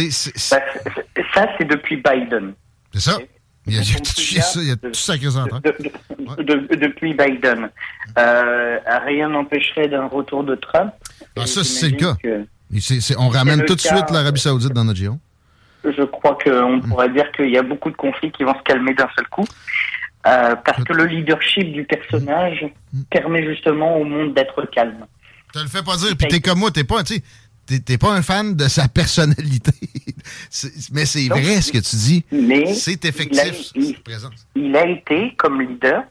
c'est 1.58 1.66
depuis 1.66 1.98
Biden. 1.98 2.54
C'est 2.94 3.02
ça. 3.02 3.18
Il 3.68 3.76
y 3.76 3.78
a, 3.78 3.82
tout 3.82 4.04
ça, 4.06 4.62
il 4.62 4.68
y 4.68 4.72
a 4.72 4.76
tout 4.78 4.94
ça 4.94 5.14
Depuis 6.38 7.14
Biden. 7.14 7.70
Euh, 8.18 8.80
rien 9.06 9.30
n'empêcherait 9.30 9.88
d'un 9.88 10.08
retour 10.08 10.44
de 10.44 10.56
Trump. 10.56 10.92
Ah, 11.38 11.46
ça, 11.46 11.64
c'est 11.64 11.90
le 11.90 11.98
cas. 11.98 12.16
on 13.18 13.30
ramène 13.30 13.66
tout 13.66 13.76
de 13.76 13.82
suite 13.82 14.10
l'Arabie 14.12 14.40
Saoudite 14.40 14.74
dans 14.74 14.86
notre 14.86 14.98
giron 14.98 15.20
je 15.84 16.04
crois 16.04 16.38
qu'on 16.44 16.78
mm. 16.78 16.90
pourrait 16.90 17.10
dire 17.10 17.32
qu'il 17.32 17.50
y 17.50 17.58
a 17.58 17.64
beaucoup 17.64 17.90
de 17.90 17.96
conflits 17.96 18.32
qui 18.32 18.44
vont 18.44 18.54
se 18.54 18.64
calmer 18.64 18.94
d'un 18.94 19.10
seul 19.16 19.28
coup. 19.28 19.46
Euh, 20.28 20.56
parce 20.66 20.84
que 20.84 20.94
le 20.94 21.06
leadership 21.06 21.72
du 21.72 21.86
personnage 21.86 22.66
mm. 22.94 23.02
permet 23.10 23.46
justement 23.46 23.98
au 23.98 24.04
monde 24.04 24.34
d'être 24.34 24.64
calme. 24.72 25.06
Tu 25.54 25.60
le 25.60 25.68
fais 25.68 25.82
pas 25.82 25.96
dire, 25.98 26.16
puis 26.18 26.28
t'es 26.28 26.42
comme 26.42 26.60
moi, 26.60 26.70
t'es 26.72 26.84
pas, 26.84 27.02
t'es 27.78 27.98
pas 27.98 28.12
un 28.12 28.22
fan 28.22 28.56
de 28.56 28.68
sa 28.68 28.88
personnalité. 28.88 29.72
mais 30.92 31.06
c'est 31.06 31.28
vrai 31.28 31.62
ce 31.62 31.72
que 31.72 31.78
tu 31.78 31.96
dis. 31.96 32.26
C'est 32.74 33.06
effectif, 33.06 33.72
il 33.76 33.96
a, 34.14 34.18
il, 34.56 34.76
a 34.76 34.88
été, 34.88 35.36
comme 35.38 35.62
leader, 35.62 36.04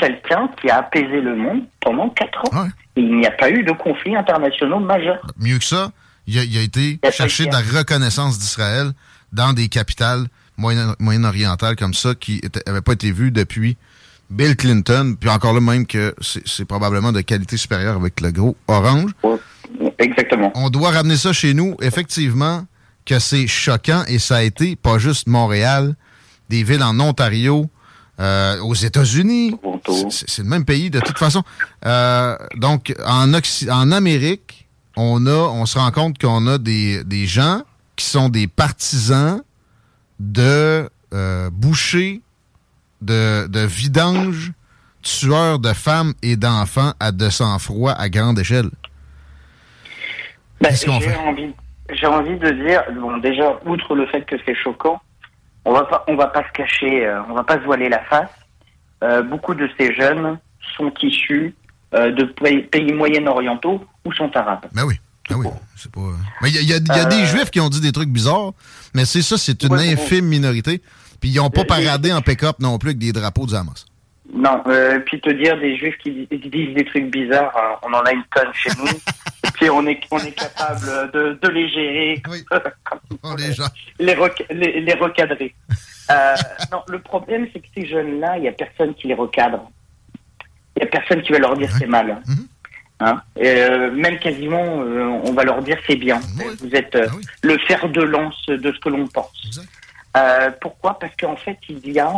quelqu'un 0.00 0.48
qui 0.60 0.70
a 0.70 0.78
apaisé 0.78 1.20
le 1.20 1.36
monde 1.36 1.62
pendant 1.80 2.08
quatre 2.10 2.44
ans. 2.52 2.66
Et 2.96 3.00
il 3.00 3.18
n'y 3.18 3.26
a 3.26 3.30
pas 3.30 3.50
eu 3.50 3.62
de 3.62 3.72
conflits 3.72 4.16
internationaux 4.16 4.80
majeurs. 4.80 5.26
Mieux 5.38 5.58
que 5.58 5.64
ça, 5.64 5.92
il 6.26 6.38
a, 6.38 6.62
été 6.62 6.98
chercher 7.12 7.46
de 7.46 7.52
la 7.52 7.60
reconnaissance 7.60 8.38
d'Israël 8.38 8.92
dans 9.32 9.52
des 9.52 9.68
capitales 9.68 10.26
moyen-orientales 10.56 11.76
comme 11.76 11.94
ça 11.94 12.14
qui 12.14 12.40
n'avaient 12.66 12.80
pas 12.80 12.92
été 12.92 13.10
vues 13.12 13.30
depuis 13.30 13.76
Bill 14.30 14.56
Clinton, 14.56 15.16
puis 15.18 15.30
encore 15.30 15.52
là 15.52 15.60
même 15.60 15.86
que 15.86 16.14
c'est 16.22 16.64
probablement 16.64 17.12
de 17.12 17.20
qualité 17.20 17.56
supérieure 17.56 17.96
avec 17.96 18.20
le 18.20 18.30
gros 18.30 18.56
orange. 18.68 19.12
Exactement. 19.98 20.50
On 20.54 20.70
doit 20.70 20.90
ramener 20.90 21.16
ça 21.16 21.32
chez 21.32 21.54
nous. 21.54 21.76
Effectivement, 21.80 22.66
que 23.04 23.18
c'est 23.18 23.46
choquant 23.46 24.04
et 24.08 24.18
ça 24.18 24.36
a 24.36 24.42
été 24.42 24.76
pas 24.76 24.98
juste 24.98 25.26
Montréal, 25.26 25.94
des 26.48 26.62
villes 26.62 26.82
en 26.82 26.98
Ontario, 27.00 27.70
euh, 28.20 28.60
aux 28.60 28.74
États-Unis. 28.74 29.56
C'est 30.10 30.42
le 30.42 30.48
même 30.48 30.64
pays 30.64 30.90
de 30.90 31.00
toute 31.00 31.18
façon. 31.18 31.42
Euh, 31.84 32.36
donc, 32.56 32.94
en, 33.04 33.32
en 33.32 33.92
Amérique, 33.92 34.68
on 34.96 35.26
a, 35.26 35.32
on 35.32 35.66
se 35.66 35.78
rend 35.78 35.90
compte 35.90 36.18
qu'on 36.18 36.46
a 36.46 36.58
des, 36.58 37.02
des 37.04 37.26
gens 37.26 37.62
qui 37.96 38.06
sont 38.06 38.28
des 38.28 38.46
partisans 38.46 39.42
de 40.20 40.88
euh, 41.12 41.50
bouchers, 41.50 42.22
de, 43.04 43.46
de 43.46 43.60
vidanges, 43.60 44.52
tueurs 45.02 45.58
de 45.58 45.72
femmes 45.72 46.14
et 46.22 46.36
d'enfants 46.36 46.92
à 47.00 47.12
de 47.12 47.28
sang-froid 47.28 47.92
à 47.92 48.08
grande 48.08 48.38
échelle? 48.38 48.70
Ben, 50.60 50.70
Qu'est-ce 50.70 50.86
qu'on 50.86 51.00
fait? 51.00 51.16
j'ai 51.92 52.06
envie 52.06 52.38
de 52.38 52.50
dire, 52.66 52.82
bon, 52.98 53.18
déjà, 53.18 53.60
outre 53.66 53.94
le 53.94 54.06
fait 54.06 54.22
que 54.22 54.36
c'est 54.46 54.54
choquant, 54.54 55.00
on 55.66 55.72
va 55.72 55.84
pas, 55.84 56.04
on 56.08 56.16
va 56.16 56.28
pas 56.28 56.42
se 56.42 56.52
cacher, 56.52 57.06
euh, 57.06 57.20
on 57.28 57.34
va 57.34 57.44
pas 57.44 57.58
se 57.58 57.64
voiler 57.64 57.90
la 57.90 58.02
face. 58.04 58.30
Euh, 59.02 59.22
beaucoup 59.22 59.54
de 59.54 59.68
ces 59.78 59.94
jeunes 59.94 60.38
sont 60.76 60.92
issus 61.02 61.54
de 61.92 62.24
pays, 62.70 62.92
moyen-orientaux 62.92 63.84
ou 64.04 64.12
sont 64.12 64.34
arabes. 64.36 64.66
Ben 64.72 64.84
oui. 64.84 64.98
Ah 65.30 65.34
oui, 65.38 65.46
c'est 65.76 65.90
pas. 65.90 66.00
Mais 66.42 66.50
il 66.50 66.68
y 66.68 66.74
a, 66.74 66.80
des 66.80 66.90
euh, 66.90 67.24
Juifs 67.24 67.50
qui 67.50 67.60
ont 67.60 67.70
dit 67.70 67.80
des 67.80 67.92
trucs 67.92 68.10
bizarres, 68.10 68.52
mais 68.94 69.04
c'est 69.04 69.22
ça, 69.22 69.38
c'est 69.38 69.62
une 69.62 69.74
infime 69.74 70.26
minorité. 70.26 70.82
Puis 71.24 71.32
ils 71.32 71.36
n'ont 71.38 71.48
pas 71.48 71.64
paradé 71.64 72.12
en 72.12 72.20
pick-up 72.20 72.56
non 72.60 72.76
plus 72.76 72.90
avec 72.90 72.98
des 72.98 73.10
drapeaux 73.10 73.46
de 73.46 73.54
Hamas. 73.54 73.86
Non, 74.30 74.62
euh, 74.66 74.98
puis 74.98 75.22
te 75.22 75.30
dire 75.30 75.58
des 75.58 75.74
Juifs 75.78 75.96
qui 76.02 76.28
disent 76.30 76.74
des 76.74 76.84
trucs 76.84 77.10
bizarres, 77.10 77.56
hein, 77.56 77.78
on 77.82 77.94
en 77.94 78.00
a 78.00 78.12
une 78.12 78.24
tonne 78.24 78.52
chez 78.52 78.68
nous. 78.76 78.88
et 79.44 79.50
puis 79.54 79.70
on 79.70 79.86
est, 79.86 80.00
on 80.10 80.18
est 80.18 80.32
capable 80.32 81.10
de, 81.14 81.38
de 81.40 81.48
les 81.48 81.70
gérer. 81.70 82.22
Oui. 82.28 82.44
les, 84.00 84.14
les, 84.50 84.80
les, 84.82 84.92
recadrer. 84.92 85.54
euh, 86.10 86.34
non, 86.72 86.82
le 86.88 86.98
problème, 86.98 87.48
c'est 87.54 87.60
que 87.60 87.68
ces 87.74 87.86
jeunes-là, 87.86 88.36
il 88.36 88.42
n'y 88.42 88.48
a 88.48 88.52
personne 88.52 88.92
qui 88.94 89.08
les 89.08 89.14
recadre. 89.14 89.70
Il 90.76 90.82
n'y 90.82 90.88
a 90.88 90.90
personne 90.90 91.22
qui 91.22 91.32
va 91.32 91.38
leur 91.38 91.56
dire 91.56 91.70
c'est 91.78 91.86
mal. 91.86 92.20
Mm-hmm. 92.26 92.46
Hein 93.00 93.22
euh, 93.38 93.90
même 93.92 94.18
quasiment, 94.18 94.82
euh, 94.82 95.20
on 95.24 95.32
va 95.32 95.44
leur 95.44 95.62
dire 95.62 95.78
c'est 95.86 95.96
bien. 95.96 96.20
Vous 96.60 96.74
êtes 96.74 96.94
euh, 96.94 97.06
ah 97.10 97.16
le 97.42 97.58
fer 97.58 97.88
de 97.88 98.02
lance 98.02 98.44
de 98.46 98.72
ce 98.72 98.78
que 98.78 98.88
l'on 98.88 99.06
pense. 99.06 99.60
Pourquoi? 100.60 100.98
Parce 100.98 101.14
qu'en 101.16 101.36
fait, 101.36 101.58
il 101.68 101.90
y 101.90 102.00
a 102.00 102.12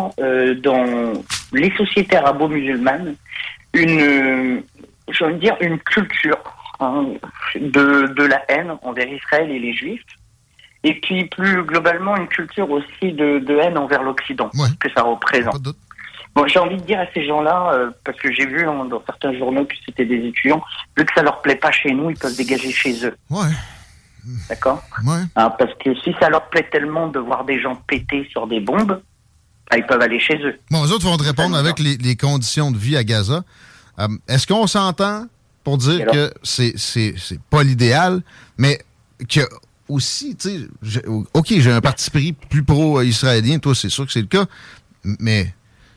dans 0.63 1.13
les 1.53 1.75
sociétés 1.77 2.17
arabo-musulmanes 2.17 3.17
une, 3.73 4.63
je 5.11 5.25
veux 5.25 5.35
dire, 5.35 5.57
une 5.61 5.79
culture 5.79 6.39
hein, 6.81 7.07
de, 7.55 8.07
de 8.07 8.25
la 8.25 8.43
haine 8.49 8.75
envers 8.83 9.09
Israël 9.09 9.51
et 9.51 9.59
les 9.59 9.73
Juifs. 9.73 10.05
Et 10.85 10.95
puis 11.01 11.25
plus 11.25 11.65
globalement, 11.65 12.17
une 12.17 12.29
culture 12.29 12.71
aussi 12.71 13.13
de, 13.13 13.39
de 13.41 13.59
haine 13.59 13.77
envers 13.77 14.03
l'Occident 14.03 14.51
que 14.79 14.89
ça 14.95 15.03
représente. 15.03 15.61
Bon, 16.35 16.47
j'ai 16.47 16.59
envie 16.59 16.77
de 16.77 16.83
dire 16.83 17.01
à 17.01 17.07
ces 17.15 17.27
gens-là, 17.27 17.73
euh, 17.73 17.91
parce 18.05 18.19
que 18.19 18.31
j'ai 18.31 18.47
vu 18.47 18.69
hein, 18.69 18.85
dans 18.85 19.03
certains 19.07 19.33
journaux 19.37 19.65
que 19.65 19.75
c'était 19.85 20.05
des 20.05 20.27
étudiants, 20.27 20.63
vu 20.97 21.05
que 21.05 21.13
ça 21.15 21.23
leur 21.23 21.41
plaît 21.41 21.57
pas 21.57 21.73
chez 21.73 21.93
nous, 21.93 22.11
ils 22.11 22.19
peuvent 22.19 22.37
dégager 22.37 22.71
chez 22.71 23.07
eux. 23.07 23.17
Ouais. 23.31 23.49
D'accord 24.49 24.83
Ouais. 25.05 25.23
Hein, 25.37 25.53
parce 25.59 25.73
que 25.83 25.95
si 26.03 26.15
ça 26.21 26.29
leur 26.29 26.49
plaît 26.49 26.69
tellement 26.71 27.09
de 27.09 27.19
voir 27.19 27.45
des 27.45 27.61
gens 27.61 27.77
péter 27.87 28.27
sur 28.31 28.47
des 28.47 28.61
bombes, 28.61 29.01
bah, 29.71 29.77
ils 29.79 29.87
peuvent 29.87 30.01
aller 30.01 30.21
chez 30.21 30.37
eux. 30.45 30.59
Bon, 30.71 30.85
eux 30.85 30.93
autres 30.93 31.05
vont 31.05 31.17
te 31.17 31.23
répondre 31.23 31.57
avec 31.57 31.79
les, 31.79 32.17
conditions 32.17 32.71
de 32.71 32.79
vie 32.79 32.97
à 32.97 33.05
Gaza. 33.05 33.45
Euh, 33.99 34.09
est-ce 34.29 34.47
qu'on 34.47 34.67
s'entend 34.67 35.27
pour 35.65 35.79
dire 35.79 36.07
que 36.07 36.33
c'est, 36.43 36.75
pas 37.51 37.63
l'idéal, 37.63 38.23
mais 38.59 38.79
que 39.29 39.41
aussi, 39.89 40.37
tu 40.37 40.69
sais, 40.83 41.03
OK, 41.07 41.47
j'ai 41.49 41.73
un 41.73 41.81
parti 41.81 42.11
pris 42.11 42.33
plus 42.33 42.63
pro-israélien, 42.63 43.59
toi, 43.59 43.75
c'est 43.75 43.89
sûr 43.89 44.07
que 44.07 44.13
c'est 44.13 44.21
le 44.21 44.27
cas, 44.27 44.47
mais 45.05 45.53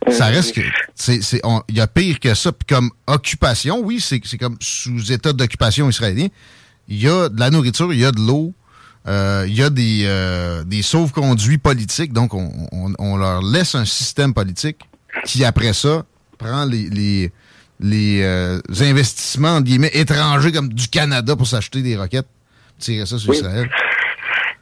ça 0.08 0.28
reste 0.28 0.56
que 0.56 0.62
c'est 0.96 1.20
il 1.68 1.76
y 1.76 1.82
a 1.82 1.88
pire 1.88 2.20
que 2.20 2.34
ça. 2.34 2.52
Puis 2.52 2.65
comme 2.68 2.89
occupation, 3.08 3.80
oui, 3.82 4.00
c'est 4.00 4.20
comme 4.38 4.58
sous 4.60 5.12
état 5.12 5.34
d'occupation 5.34 5.89
israélien. 5.89 6.28
Il 6.89 7.02
y 7.02 7.08
a 7.08 7.30
de 7.30 7.39
la 7.39 7.52
nourriture, 7.52 7.93
il 7.93 7.99
y 7.99 8.06
a 8.06 8.12
de 8.12 8.19
l'eau, 8.19 8.54
euh, 9.08 9.45
il 9.47 9.56
y 9.56 9.63
a 9.63 9.69
des, 9.69 10.04
euh, 10.06 10.63
des 10.63 10.82
sauve-conduits 10.82 11.60
politiques. 11.60 12.13
Donc, 12.13 12.34
on, 12.34 12.49
on, 12.97 13.17
leur 13.17 13.41
laisse 13.41 13.75
un 13.75 13.86
système 13.86 14.34
politique 14.34 14.80
qui, 15.23 15.45
après 15.45 15.73
ça, 15.73 16.04
prend 16.38 16.65
les, 16.65 16.89
les, 16.89 17.32
les 17.80 18.23
euh, 18.23 18.60
investissements 18.82 19.62
guillemets, 19.62 19.91
étrangers 19.93 20.52
comme 20.52 20.69
du 20.69 20.88
Canada 20.88 21.36
pour 21.36 21.47
s'acheter 21.47 21.82
des 21.82 21.95
roquettes, 21.95 22.28
tirer 22.80 23.06
ça 23.06 23.19
sur 23.19 23.34
Israël. 23.34 23.69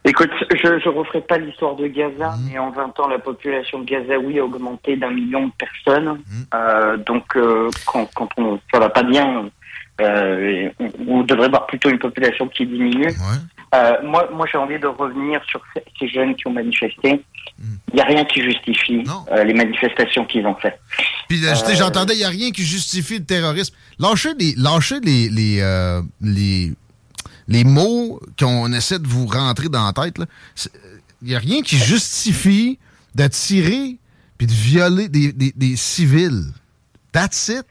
Écoute, 0.08 0.32
je 0.52 0.68
ne 0.70 0.96
referai 0.96 1.20
pas 1.20 1.38
l'histoire 1.38 1.76
de 1.76 1.88
Gaza, 1.88 2.32
mhm. 2.32 2.50
mais 2.50 2.58
en 2.60 2.72
20 2.72 2.98
ans, 3.00 3.08
la 3.10 3.20
population 3.20 3.80
de 3.80 3.86
Gaza, 3.86 4.18
oui, 4.18 4.40
a 4.40 4.46
augmenté 4.46 4.96
d'un 4.96 5.12
million 5.12 5.48
de 5.48 5.52
personnes. 5.58 6.22
Euh, 6.54 6.96
donc, 6.98 7.36
euh, 7.36 7.70
quand, 7.86 8.10
quand 8.16 8.30
on, 8.38 8.58
ça 8.72 8.80
va 8.80 8.90
pas 8.90 9.04
bien, 9.04 9.50
euh, 10.00 10.70
on, 11.08 11.24
devrait 11.24 11.50
voir 11.50 11.66
plutôt 11.68 11.90
une 11.90 12.00
population 12.00 12.48
qui 12.48 12.66
diminue. 12.66 13.14
Euh, 13.76 13.94
moi, 14.04 14.30
moi 14.32 14.46
j'ai 14.52 14.58
envie 14.58 14.80
de 14.80 14.88
revenir 14.88 15.42
sur 15.50 15.62
ces 16.00 16.08
jeunes 16.08 16.36
qui 16.36 16.48
ont 16.48 16.54
manifesté. 16.54 17.24
Il 17.60 17.66
mhm. 17.66 17.78
n'y 17.94 18.02
a 18.02 18.06
rien 18.06 18.26
qui 18.26 18.42
justifie 18.42 19.04
euh, 19.32 19.44
les 19.44 19.54
manifestations 19.54 20.26
qu'ils 20.26 20.46
ont 20.46 20.56
faites. 20.56 20.80
Puis 21.28 21.42
j'entendais, 21.76 22.14
il 22.14 22.20
n'y 22.20 22.26
a 22.26 22.30
rien 22.30 22.52
qui 22.52 22.64
justifie 22.64 23.20
le 23.20 23.26
terrorisme. 23.26 23.76
Lâchez 24.00 24.34
les, 24.40 24.54
lâchez 24.56 25.00
les, 25.02 25.30
les, 25.30 26.02
les 26.22 26.72
les 27.48 27.64
mots 27.64 28.20
qu'on 28.38 28.72
essaie 28.74 29.00
de 29.00 29.08
vous 29.08 29.26
rentrer 29.26 29.70
dans 29.70 29.86
la 29.86 29.94
tête, 29.94 30.22
il 31.22 31.30
n'y 31.30 31.36
a 31.36 31.40
rien 31.40 31.62
qui 31.62 31.78
justifie 31.78 32.78
de 33.16 33.28
tirer 33.28 33.98
puis 34.38 34.48
de 34.48 34.52
violer 34.52 35.10
des, 35.10 35.32
des, 35.34 35.76
civils. 35.76 36.54
That's 37.12 37.50
it. 37.50 37.66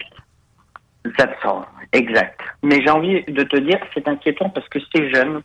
That's 1.16 1.38
all. 1.44 1.64
Exact. 1.96 2.38
Mais 2.62 2.82
j'ai 2.82 2.90
envie 2.90 3.22
de 3.24 3.42
te 3.42 3.56
dire, 3.56 3.78
c'est 3.94 4.06
inquiétant 4.06 4.50
parce 4.50 4.68
que 4.68 4.78
ces 4.94 5.10
jeunes 5.10 5.40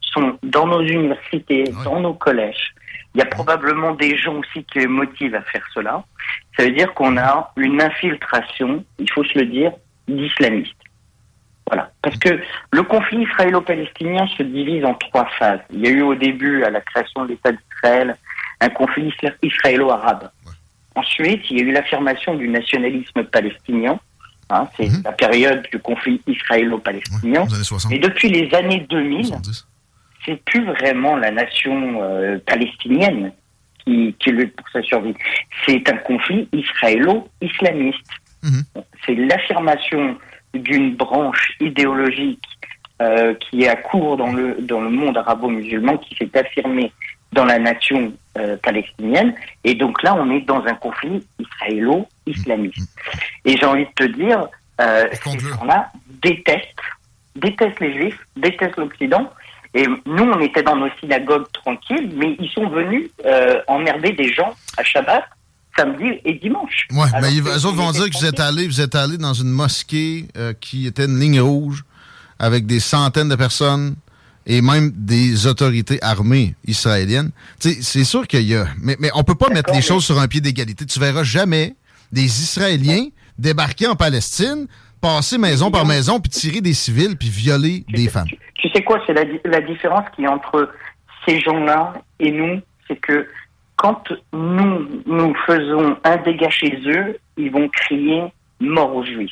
sont 0.00 0.38
dans 0.44 0.66
nos 0.66 0.82
universités, 0.82 1.64
dans 1.84 2.00
nos 2.00 2.14
collèges. 2.14 2.74
Il 3.14 3.18
y 3.18 3.22
a 3.22 3.26
probablement 3.26 3.92
des 3.92 4.16
gens 4.16 4.36
aussi 4.36 4.62
qui 4.64 4.78
les 4.78 4.86
motivent 4.86 5.34
à 5.34 5.42
faire 5.42 5.66
cela. 5.74 6.04
Ça 6.56 6.64
veut 6.64 6.70
dire 6.70 6.94
qu'on 6.94 7.16
a 7.16 7.52
une 7.56 7.82
infiltration, 7.82 8.84
il 8.98 9.10
faut 9.10 9.24
se 9.24 9.36
le 9.36 9.46
dire, 9.46 9.72
d'islamistes. 10.06 10.74
Voilà. 11.66 11.90
Parce 12.02 12.16
que 12.18 12.40
le 12.70 12.82
conflit 12.84 13.22
israélo-palestinien 13.22 14.28
se 14.38 14.44
divise 14.44 14.84
en 14.84 14.94
trois 14.94 15.26
phases. 15.38 15.60
Il 15.72 15.80
y 15.80 15.88
a 15.88 15.90
eu 15.90 16.02
au 16.02 16.14
début, 16.14 16.62
à 16.62 16.70
la 16.70 16.80
création 16.80 17.24
de 17.24 17.30
l'État 17.30 17.50
d'Israël, 17.50 18.16
un 18.60 18.68
conflit 18.68 19.12
israélo-arabe. 19.42 20.30
Ensuite, 20.94 21.50
il 21.50 21.58
y 21.58 21.62
a 21.62 21.64
eu 21.64 21.72
l'affirmation 21.72 22.36
du 22.36 22.48
nationalisme 22.48 23.24
palestinien. 23.24 23.98
Hein, 24.48 24.68
c'est 24.76 24.88
mhm. 24.88 25.02
la 25.04 25.12
période 25.12 25.66
du 25.72 25.78
conflit 25.80 26.20
israélo-palestinien. 26.26 27.46
Et 27.90 27.98
depuis 27.98 28.28
les 28.28 28.54
années 28.54 28.86
2000, 28.88 29.34
c'est 30.24 30.36
plus 30.44 30.64
vraiment 30.64 31.16
la 31.16 31.32
nation 31.32 32.00
euh, 32.02 32.38
palestinienne 32.46 33.32
qui, 33.84 34.14
qui 34.20 34.30
lutte 34.30 34.54
pour 34.54 34.68
sa 34.68 34.82
survie. 34.82 35.14
C'est 35.64 35.88
un 35.90 35.96
conflit 35.96 36.48
israélo-islamiste. 36.52 38.10
Mhm. 38.44 38.62
C'est 39.04 39.14
l'affirmation 39.16 40.16
d'une 40.54 40.94
branche 40.94 41.56
idéologique 41.60 42.42
euh, 43.02 43.34
qui 43.34 43.62
est 43.62 43.68
à 43.68 43.76
court 43.76 44.16
dans 44.16 44.32
le, 44.32 44.56
dans 44.60 44.80
le 44.80 44.90
monde 44.90 45.18
arabo-musulman, 45.18 45.98
qui 45.98 46.14
s'est 46.14 46.38
affirmée 46.38 46.92
dans 47.32 47.44
la 47.44 47.58
nation 47.58 48.12
euh, 48.38 48.56
palestinienne. 48.62 49.34
Et 49.64 49.74
donc 49.74 50.02
là, 50.02 50.14
on 50.14 50.30
est 50.30 50.42
dans 50.42 50.64
un 50.64 50.74
conflit 50.74 51.26
israélo-islamiste. 51.38 52.88
Et 53.44 53.56
j'ai 53.56 53.66
envie 53.66 53.84
de 53.84 53.92
te 53.94 54.04
dire, 54.04 54.48
euh, 54.80 55.06
ces 55.24 55.38
gens-là 55.38 55.90
détestent, 56.22 56.80
détestent 57.34 57.80
les 57.80 57.94
juifs, 57.94 58.18
détestent 58.36 58.76
l'Occident. 58.76 59.30
Et 59.74 59.86
nous, 59.86 60.24
on 60.24 60.40
était 60.40 60.62
dans 60.62 60.76
nos 60.76 60.88
synagogues 61.00 61.46
tranquilles, 61.52 62.10
mais 62.14 62.36
ils 62.40 62.48
sont 62.50 62.68
venus 62.68 63.10
euh, 63.26 63.60
emmerder 63.66 64.12
des 64.12 64.32
gens 64.32 64.54
à 64.78 64.82
Shabbat 64.82 65.24
samedi 65.76 66.20
et 66.24 66.34
dimanche. 66.34 66.88
Oui, 66.90 67.06
mais 67.20 67.30
les 67.30 67.66
autres 67.66 67.76
vont 67.76 67.90
dire 67.90 68.08
que 68.08 68.18
vous 68.18 68.24
êtes 68.24 68.40
allé, 68.40 68.66
vous 68.66 68.80
êtes 68.80 68.94
allé 68.94 69.18
dans 69.18 69.34
une 69.34 69.50
mosquée 69.50 70.26
euh, 70.36 70.54
qui 70.58 70.86
était 70.86 71.04
une 71.04 71.18
ligne 71.18 71.40
rouge 71.40 71.84
avec 72.38 72.66
des 72.66 72.80
centaines 72.80 73.28
de 73.28 73.36
personnes 73.36 73.96
et 74.46 74.62
même 74.62 74.92
des 74.94 75.46
autorités 75.46 75.98
armées 76.02 76.54
israéliennes. 76.66 77.30
C'est 77.58 78.04
sûr 78.04 78.26
qu'il 78.26 78.42
y 78.42 78.54
a... 78.54 78.66
Mais, 78.80 78.96
mais 79.00 79.10
on 79.14 79.24
peut 79.24 79.34
pas 79.34 79.48
mettre 79.50 79.72
les 79.74 79.82
choses 79.82 80.04
sur 80.04 80.18
un 80.20 80.28
pied 80.28 80.40
d'égalité. 80.40 80.86
Tu 80.86 81.00
verras 81.00 81.24
jamais 81.24 81.74
des 82.12 82.22
Israéliens 82.22 83.06
débarquer 83.38 83.86
en 83.88 83.96
Palestine, 83.96 84.66
passer 85.00 85.36
maison 85.36 85.70
par 85.70 85.84
maison, 85.84 86.20
puis 86.20 86.30
tirer 86.30 86.60
des 86.60 86.72
civils, 86.72 87.16
puis 87.16 87.28
violer 87.28 87.84
des 87.88 88.08
femmes. 88.08 88.28
Tu, 88.54 88.68
sais 88.70 88.82
quoi? 88.82 89.00
C'est 89.06 89.12
la, 89.12 89.24
la 89.44 89.60
différence 89.60 90.04
qui 90.14 90.22
est 90.22 90.28
entre 90.28 90.70
ces 91.26 91.40
gens-là 91.40 91.94
et 92.20 92.30
nous, 92.30 92.60
c'est 92.88 92.96
que 92.96 93.26
quand 93.76 94.02
nous, 94.32 94.88
nous 95.06 95.34
faisons 95.46 95.96
un 96.04 96.16
dégât 96.18 96.50
chez 96.50 96.80
eux, 96.86 97.18
ils 97.36 97.50
vont 97.50 97.68
crier 97.68 98.22
mort 98.60 98.94
aux 98.94 99.04
Juifs, 99.04 99.30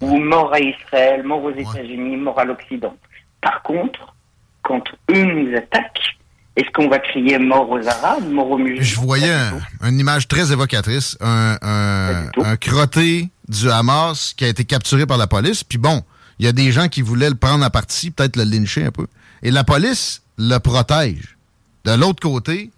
ou 0.00 0.16
mort 0.18 0.52
à 0.52 0.60
Israël, 0.60 1.24
mort 1.24 1.42
aux 1.42 1.50
États-Unis, 1.50 2.16
mort 2.16 2.38
à 2.38 2.44
l'Occident. 2.44 2.94
Par 3.40 3.62
contre, 3.62 4.14
quand 4.62 4.82
eux 5.10 5.24
nous 5.24 5.56
attaquent, 5.56 6.18
est-ce 6.56 6.70
qu'on 6.72 6.88
va 6.88 6.98
crier 6.98 7.38
mort 7.38 7.70
aux 7.70 7.86
Arabes, 7.86 8.28
mort 8.30 8.50
aux 8.50 8.58
musulmans? 8.58 8.82
Je 8.82 9.00
voyais 9.00 9.36
une 9.82 9.98
image 9.98 10.26
très 10.26 10.52
évocatrice, 10.52 11.16
un, 11.20 11.56
un, 11.62 12.56
crotté 12.56 13.28
du 13.48 13.70
Hamas 13.70 14.34
qui 14.36 14.44
a 14.44 14.48
été 14.48 14.64
capturé 14.64 15.06
par 15.06 15.18
la 15.18 15.28
police. 15.28 15.62
Puis 15.62 15.78
bon, 15.78 16.02
il 16.38 16.46
y 16.46 16.48
a 16.48 16.52
des 16.52 16.72
gens 16.72 16.88
qui 16.88 17.02
voulaient 17.02 17.30
le 17.30 17.36
prendre 17.36 17.64
à 17.64 17.70
partie, 17.70 18.10
peut-être 18.10 18.36
le 18.36 18.44
lyncher 18.44 18.84
un 18.84 18.90
peu. 18.90 19.06
Et 19.42 19.50
la 19.50 19.62
police 19.62 20.22
le 20.36 20.58
protège. 20.58 21.36
De 21.84 21.92
l'autre 21.92 22.20
côté, 22.20 22.70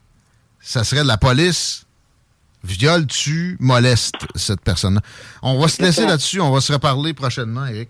ça 0.60 0.84
serait 0.84 1.02
de 1.02 1.08
la 1.08 1.16
police 1.16 1.86
viole, 2.64 3.06
tu 3.06 3.56
moleste 3.60 4.26
cette 4.34 4.60
personne-là. 4.60 5.00
On 5.42 5.58
va 5.58 5.68
se 5.68 5.82
laisser 5.82 6.06
là-dessus. 6.06 6.40
On 6.40 6.50
va 6.50 6.60
se 6.60 6.72
reparler 6.72 7.14
prochainement, 7.14 7.66
Eric. 7.66 7.88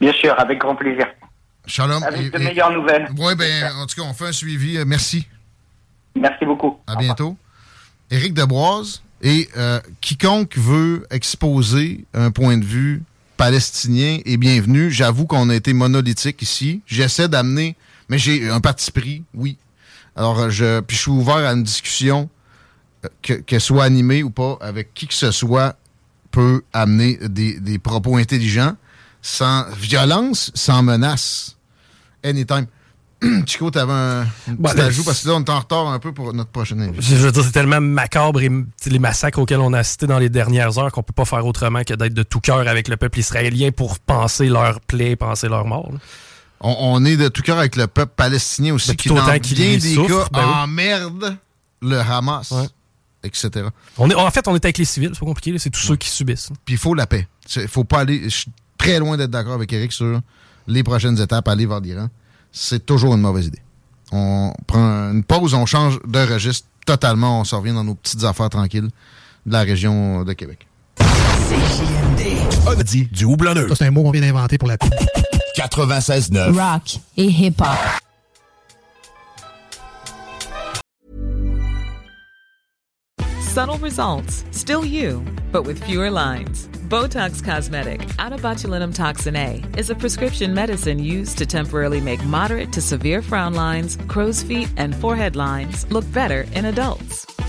Bien 0.00 0.12
sûr, 0.12 0.38
avec 0.38 0.58
grand 0.58 0.76
plaisir. 0.76 1.06
Shalom. 1.70 2.02
Avec 2.02 2.32
de 2.32 2.38
meilleures 2.38 2.72
nouvelles. 2.72 3.08
Oui, 3.18 3.34
bien, 3.36 3.74
en 3.76 3.86
tout 3.86 3.94
cas, 4.00 4.06
on 4.08 4.12
fait 4.12 4.26
un 4.26 4.32
suivi. 4.32 4.76
Euh, 4.76 4.84
merci. 4.86 5.26
Merci 6.14 6.44
beaucoup. 6.44 6.78
À 6.86 6.96
bientôt. 6.96 7.36
Éric 8.10 8.34
Deboise. 8.34 9.02
Et 9.22 9.48
euh, 9.56 9.80
quiconque 10.00 10.56
veut 10.56 11.06
exposer 11.10 12.06
un 12.14 12.30
point 12.30 12.56
de 12.56 12.64
vue 12.64 13.02
palestinien 13.36 14.18
est 14.24 14.36
bienvenu. 14.36 14.90
J'avoue 14.90 15.26
qu'on 15.26 15.50
a 15.50 15.54
été 15.54 15.72
monolithique 15.72 16.42
ici. 16.42 16.82
J'essaie 16.86 17.28
d'amener, 17.28 17.76
mais 18.08 18.18
j'ai 18.18 18.48
un 18.48 18.60
parti 18.60 18.90
pris, 18.90 19.24
oui, 19.34 19.58
alors, 20.16 20.50
je, 20.50 20.80
puis 20.80 20.96
je 20.96 21.02
suis 21.02 21.10
ouvert 21.10 21.36
à 21.36 21.52
une 21.52 21.62
discussion, 21.62 22.28
euh, 23.04 23.38
qu'elle 23.46 23.60
soit 23.60 23.84
animée 23.84 24.22
ou 24.22 24.30
pas, 24.30 24.58
avec 24.60 24.92
qui 24.94 25.06
que 25.06 25.14
ce 25.14 25.30
soit, 25.30 25.76
peut 26.30 26.62
amener 26.72 27.18
des, 27.22 27.78
propos 27.78 28.16
intelligents, 28.16 28.76
sans 29.22 29.64
violence, 29.70 30.50
sans 30.54 30.82
menace. 30.82 31.56
Anytime. 32.24 32.66
Chico, 33.46 33.70
t'avais 33.70 33.92
un 33.92 34.24
petit 34.46 34.56
ben, 34.58 34.80
ajout 34.80 35.04
parce 35.04 35.22
que 35.22 35.28
là, 35.28 35.34
on 35.34 35.44
est 35.44 35.50
en 35.50 35.58
retard 35.58 35.88
un 35.88 35.98
peu 35.98 36.12
pour 36.12 36.32
notre 36.32 36.50
prochaine 36.50 36.80
invité. 36.80 37.02
Je 37.02 37.16
veux 37.16 37.32
dire, 37.32 37.44
c'est 37.44 37.52
tellement 37.52 37.80
macabre 37.80 38.40
et 38.40 38.50
les 38.86 38.98
massacres 38.98 39.38
auxquels 39.38 39.60
on 39.60 39.74
a 39.74 39.80
assisté 39.80 40.06
dans 40.06 40.18
les 40.18 40.30
dernières 40.30 40.78
heures 40.78 40.90
qu'on 40.90 41.02
peut 41.02 41.12
pas 41.12 41.26
faire 41.26 41.44
autrement 41.44 41.82
que 41.84 41.92
d'être 41.92 42.14
de 42.14 42.22
tout 42.22 42.40
cœur 42.40 42.66
avec 42.66 42.88
le 42.88 42.96
peuple 42.96 43.18
israélien 43.18 43.72
pour 43.72 43.98
penser 43.98 44.48
leur 44.48 44.80
plaie, 44.80 45.16
penser 45.16 45.48
leur 45.48 45.66
mort 45.66 45.90
on, 46.60 47.04
est 47.04 47.16
de 47.16 47.28
tout 47.28 47.42
cœur 47.42 47.58
avec 47.58 47.76
le 47.76 47.86
peuple 47.86 48.12
palestinien 48.14 48.74
aussi, 48.74 48.94
qui 48.96 49.08
dans 49.08 49.14
bien 49.24 49.78
des 49.78 49.96
cas 49.96 50.28
ben 50.30 50.44
emmerde 50.44 51.36
le 51.80 51.98
Hamas, 51.98 52.52
etc. 53.22 53.66
On 53.96 54.10
est, 54.10 54.14
en 54.14 54.30
fait, 54.30 54.46
on 54.46 54.54
est 54.54 54.64
avec 54.64 54.76
les 54.78 54.84
civils, 54.84 55.10
c'est 55.14 55.20
pas 55.20 55.26
compliqué, 55.26 55.58
c'est 55.58 55.70
tous 55.70 55.80
ceux 55.80 55.96
qui 55.96 56.08
subissent. 56.08 56.50
Puis 56.64 56.74
il 56.74 56.78
faut 56.78 56.94
la 56.94 57.06
paix. 57.06 57.26
Il 57.56 57.68
faut 57.68 57.84
pas 57.84 58.00
aller... 58.00 58.24
Je 58.24 58.28
suis 58.28 58.50
très 58.76 58.98
loin 58.98 59.16
d'être 59.16 59.30
d'accord 59.30 59.54
avec 59.54 59.72
Eric 59.72 59.92
sur 59.92 60.20
les 60.70 60.82
prochaines 60.82 61.20
étapes, 61.20 61.48
aller 61.48 61.66
vers 61.66 61.80
l'Iran. 61.80 62.08
C'est 62.52 62.84
toujours 62.86 63.14
une 63.14 63.20
mauvaise 63.20 63.46
idée. 63.46 63.60
On 64.12 64.52
prend 64.66 65.10
une 65.12 65.22
pause, 65.22 65.54
on 65.54 65.66
change 65.66 65.98
de 66.06 66.18
registre 66.18 66.66
totalement, 66.86 67.40
on 67.40 67.44
se 67.44 67.54
revient 67.54 67.72
dans 67.72 67.84
nos 67.84 67.94
petites 67.94 68.24
affaires 68.24 68.50
tranquilles 68.50 68.88
de 69.46 69.52
la 69.52 69.60
région 69.60 70.24
de 70.24 70.32
Québec. 70.32 70.66
CJMD. 70.98 72.84
dit 72.84 73.08
du 73.10 73.24
houblonneux. 73.24 73.68
c'est 73.74 73.86
un 73.86 73.90
mot 73.90 74.02
qu'on 74.02 74.10
vient 74.10 74.22
d'inventer 74.22 74.58
pour 74.58 74.68
la 74.68 74.78
paix. 74.78 74.88
96.9. 75.56 76.52
Rock 76.52 77.00
et 77.16 77.26
hip-hop. 77.26 77.66
Subtle 83.40 83.78
results, 83.82 84.44
still 84.52 84.84
you, 84.84 85.24
but 85.50 85.66
with 85.66 85.82
fewer 85.84 86.08
lines. 86.08 86.68
Botox 86.90 87.40
Cosmetic, 87.44 88.00
out 88.18 88.32
of 88.32 88.42
botulinum 88.42 88.92
toxin 88.92 89.36
A, 89.36 89.62
is 89.78 89.90
a 89.90 89.94
prescription 89.94 90.52
medicine 90.52 90.98
used 90.98 91.38
to 91.38 91.46
temporarily 91.46 92.00
make 92.00 92.24
moderate 92.24 92.72
to 92.72 92.82
severe 92.82 93.22
frown 93.22 93.54
lines, 93.54 93.96
crow's 94.08 94.42
feet, 94.42 94.68
and 94.76 94.92
forehead 94.92 95.36
lines 95.36 95.88
look 95.92 96.04
better 96.12 96.46
in 96.52 96.64
adults. 96.64 97.28